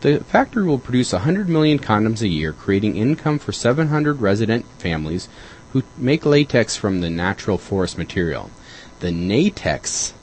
The 0.03 0.19
factory 0.19 0.65
will 0.65 0.79
produce 0.79 1.13
100 1.13 1.47
million 1.47 1.79
condoms 1.79 2.21
a 2.21 2.27
year, 2.27 2.51
creating 2.51 2.97
income 2.97 3.39
for 3.39 3.53
700 3.53 4.19
resident 4.19 4.65
families 4.77 5.29
who 5.71 5.81
make 5.97 6.25
latex 6.25 6.75
from 6.75 6.99
the 6.99 7.09
natural 7.09 7.57
forest 7.57 7.97
material. 7.97 8.51
The 8.99 9.11
latex 9.13 10.13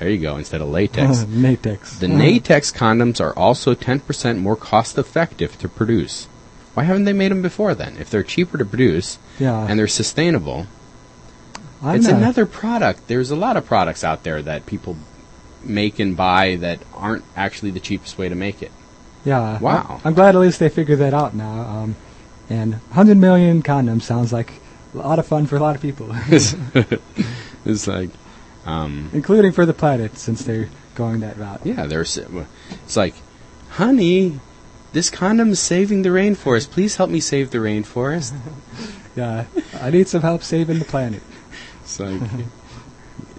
There 0.00 0.10
you 0.10 0.18
go, 0.18 0.36
instead 0.36 0.60
of 0.60 0.68
latex. 0.68 1.18
Natex. 1.24 2.00
The 2.00 2.08
Natex 2.08 2.74
condoms 2.74 3.20
are 3.20 3.32
also 3.38 3.72
10% 3.72 4.38
more 4.38 4.56
cost 4.56 4.98
effective 4.98 5.56
to 5.60 5.68
produce. 5.68 6.26
Why 6.74 6.82
haven't 6.82 7.04
they 7.04 7.12
made 7.12 7.30
them 7.30 7.40
before 7.40 7.76
then? 7.76 7.96
If 7.98 8.10
they're 8.10 8.24
cheaper 8.24 8.58
to 8.58 8.64
produce 8.64 9.18
Yeah. 9.38 9.64
and 9.64 9.78
they're 9.78 9.86
sustainable, 9.86 10.66
I 11.80 11.94
it's 11.94 12.08
know. 12.08 12.16
another 12.16 12.46
product. 12.46 13.06
There's 13.06 13.30
a 13.30 13.36
lot 13.36 13.56
of 13.56 13.64
products 13.64 14.02
out 14.02 14.24
there 14.24 14.42
that 14.42 14.66
people 14.66 14.96
make 15.62 16.00
and 16.00 16.16
buy 16.16 16.56
that 16.56 16.80
aren't 16.94 17.24
actually 17.36 17.70
the 17.70 17.80
cheapest 17.80 18.18
way 18.18 18.28
to 18.28 18.34
make 18.34 18.60
it. 18.60 18.72
Yeah. 19.24 19.58
Wow. 19.58 20.00
I'm, 20.02 20.08
I'm 20.08 20.14
glad 20.14 20.34
at 20.34 20.40
least 20.40 20.58
they 20.58 20.68
figured 20.68 20.98
that 21.00 21.14
out 21.14 21.34
now. 21.34 21.60
Um, 21.60 21.96
and 22.50 22.74
100 22.74 23.16
million 23.16 23.62
condoms 23.62 24.02
sounds 24.02 24.32
like 24.32 24.52
a 24.94 24.98
lot 24.98 25.18
of 25.18 25.26
fun 25.26 25.46
for 25.46 25.56
a 25.56 25.60
lot 25.60 25.76
of 25.76 25.82
people, 25.82 26.08
it's, 26.28 27.86
like, 27.86 28.10
um, 28.64 29.10
including 29.12 29.52
for 29.52 29.66
the 29.66 29.74
planet 29.74 30.16
since 30.16 30.44
they're 30.44 30.68
going 30.94 31.20
that 31.20 31.36
route. 31.36 31.60
yeah, 31.64 31.86
there's. 31.86 32.16
It's 32.16 32.96
like, 32.96 33.14
honey, 33.70 34.40
this 34.92 35.10
condom's 35.10 35.60
saving 35.60 36.02
the 36.02 36.08
rainforest. 36.08 36.70
Please 36.70 36.96
help 36.96 37.10
me 37.10 37.20
save 37.20 37.50
the 37.50 37.58
rainforest. 37.58 38.34
Yeah. 39.16 39.46
I 39.80 39.90
need 39.90 40.06
some 40.06 40.22
help 40.22 40.44
saving 40.44 40.78
the 40.78 40.84
planet. 40.84 41.24
It's 41.82 41.98
like, 41.98 42.20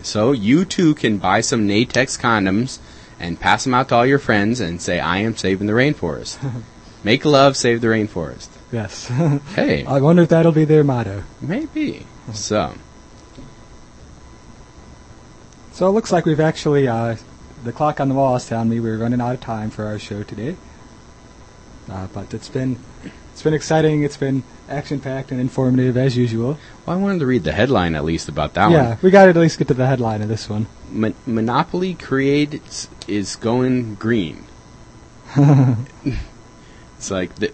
so 0.02 0.34
you 0.34 0.65
too 0.65 0.94
can 0.94 1.20
buy 1.20 1.39
some 1.39 1.70
Natex 1.70 2.20
condoms 2.20 2.80
and 3.19 3.39
pass 3.39 3.63
them 3.65 3.73
out 3.73 3.89
to 3.89 3.95
all 3.95 4.05
your 4.05 4.19
friends 4.19 4.60
and 4.60 4.82
say, 4.82 4.99
"I 4.99 5.17
am 5.19 5.36
saving 5.36 5.67
the 5.67 5.73
rainforest." 5.73 6.38
Make 7.03 7.23
love, 7.23 7.55
save 7.55 7.79
the 7.82 7.88
rainforest. 7.88 8.49
Yes. 8.71 9.08
Hey, 9.55 9.86
I 9.86 9.99
wonder 10.01 10.23
if 10.23 10.29
that'll 10.29 10.51
be 10.51 10.65
their 10.65 10.84
motto. 10.84 11.23
maybe. 11.41 12.05
So, 12.34 12.73
So 15.71 15.88
it 15.88 15.91
looks 15.91 16.12
like 16.12 16.25
we've 16.25 16.39
actually, 16.41 16.88
uh, 16.89 17.15
the 17.63 17.71
clock 17.71 17.99
on 18.01 18.10
the 18.10 18.15
wall 18.15 18.36
is 18.36 18.45
telling 18.45 18.67
me 18.69 18.79
we're 18.82 18.97
running 18.97 19.21
out 19.21 19.34
of 19.36 19.41
time 19.41 19.69
for 19.69 19.86
our 19.86 19.97
show 19.97 20.23
today. 20.23 20.58
Uh, 21.89 22.08
but 22.13 22.34
it's 22.34 22.49
been, 22.49 22.77
it's 23.32 23.41
been 23.41 23.53
exciting. 23.53 24.03
It's 24.03 24.17
been 24.17 24.43
action-packed 24.69 25.32
and 25.32 25.39
informative 25.41 25.97
as 25.97 26.15
usual. 26.15 26.58
well, 26.86 26.97
I 26.97 26.99
wanted 26.99 27.19
to 27.19 27.25
read 27.25 27.43
the 27.43 27.51
headline 27.51 27.95
at 27.95 28.05
least 28.05 28.29
about 28.29 28.53
that 28.53 28.71
yeah, 28.71 28.77
one. 28.77 28.86
Yeah, 28.86 28.97
we 29.01 29.12
got 29.12 29.25
to 29.25 29.29
at 29.32 29.36
least 29.36 29.58
get 29.58 29.67
to 29.69 29.73
the 29.73 29.88
headline 29.88 30.21
of 30.21 30.29
this 30.29 30.49
one. 30.49 30.67
Mon- 30.91 31.15
Monopoly 31.25 31.95
creates 31.95 32.89
is 33.08 33.36
going 33.36 33.95
green. 33.95 34.45
it's 35.36 37.12
like 37.12 37.36
the. 37.36 37.53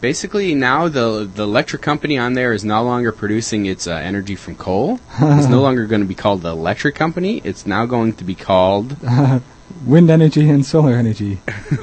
Basically, 0.00 0.54
now 0.54 0.88
the 0.88 1.28
the 1.32 1.44
electric 1.44 1.80
company 1.80 2.18
on 2.18 2.34
there 2.34 2.52
is 2.52 2.62
no 2.64 2.82
longer 2.82 3.10
producing 3.10 3.64
its 3.64 3.86
uh, 3.86 3.94
energy 3.94 4.36
from 4.36 4.54
coal. 4.54 5.00
it's 5.18 5.48
no 5.48 5.60
longer 5.66 5.86
going 5.86 6.02
to 6.02 6.06
be 6.06 6.14
called 6.14 6.42
the 6.42 6.50
electric 6.50 6.94
company. 6.94 7.40
It's 7.42 7.66
now 7.66 7.86
going 7.86 8.12
to 8.14 8.24
be 8.24 8.34
called 8.34 8.96
Wind 9.84 10.10
energy 10.10 10.48
and 10.48 10.64
solar 10.64 10.94
energy. 10.94 11.40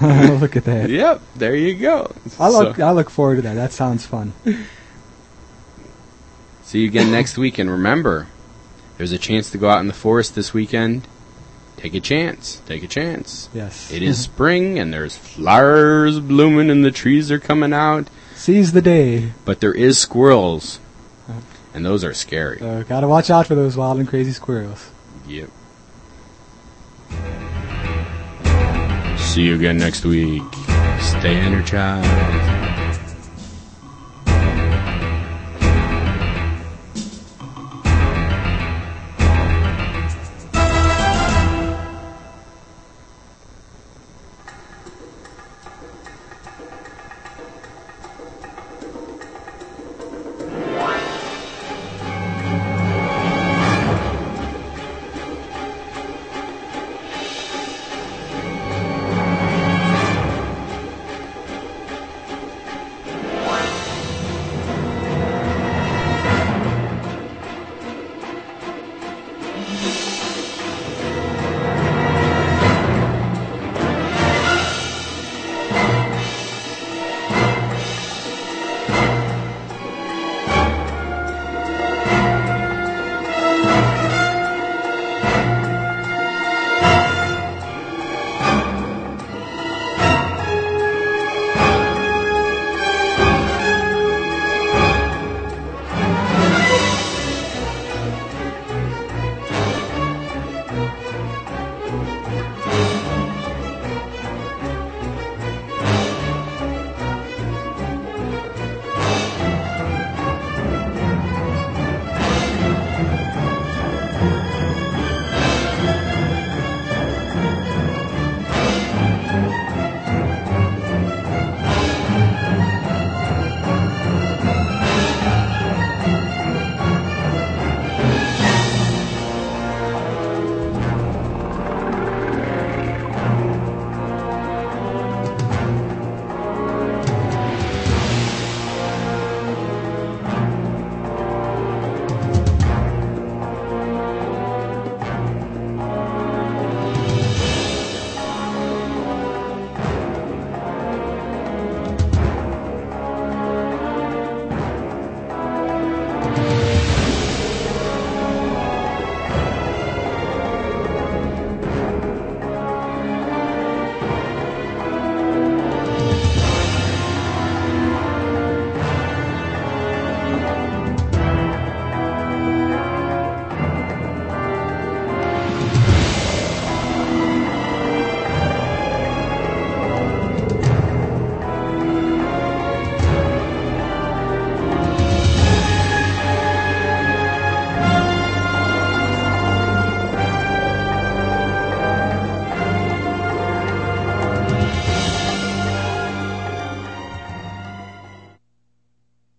look 0.00 0.56
at 0.56 0.64
that. 0.64 0.90
Yep, 0.90 1.20
there 1.36 1.54
you 1.54 1.74
go. 1.74 2.12
I 2.38 2.48
look, 2.48 2.76
So, 2.76 2.86
I 2.86 2.92
look 2.92 3.10
forward 3.10 3.36
to 3.36 3.42
that. 3.42 3.54
That 3.54 3.72
sounds 3.72 4.06
fun. 4.06 4.32
see 6.62 6.80
you 6.80 6.88
again 6.88 7.10
next 7.10 7.36
week, 7.38 7.58
and 7.58 7.70
remember, 7.70 8.28
there's 8.96 9.12
a 9.12 9.18
chance 9.18 9.50
to 9.50 9.58
go 9.58 9.68
out 9.68 9.80
in 9.80 9.86
the 9.86 9.92
forest 9.92 10.34
this 10.34 10.52
weekend. 10.52 11.06
Take 11.76 11.94
a 11.94 12.00
chance. 12.00 12.62
Take 12.66 12.82
a 12.82 12.86
chance. 12.86 13.48
Yes. 13.52 13.90
It 13.90 14.02
is 14.02 14.18
spring, 14.18 14.78
and 14.78 14.92
there's 14.92 15.16
flowers 15.16 16.20
blooming, 16.20 16.70
and 16.70 16.84
the 16.84 16.92
trees 16.92 17.30
are 17.30 17.40
coming 17.40 17.72
out. 17.72 18.08
Seize 18.34 18.72
the 18.72 18.82
day. 18.82 19.32
But 19.44 19.60
there 19.60 19.74
is 19.74 19.98
squirrels, 19.98 20.78
uh-huh. 21.28 21.40
and 21.74 21.84
those 21.84 22.04
are 22.04 22.14
scary. 22.14 22.58
So 22.58 22.84
gotta 22.84 23.08
watch 23.08 23.30
out 23.30 23.46
for 23.46 23.54
those 23.54 23.76
wild 23.76 23.98
and 23.98 24.08
crazy 24.08 24.32
squirrels. 24.32 24.90
Yep. 25.26 25.50
See 29.18 29.42
you 29.42 29.54
again 29.54 29.78
next 29.78 30.04
week. 30.04 30.42
Stay 31.00 31.36
energized. 31.36 32.61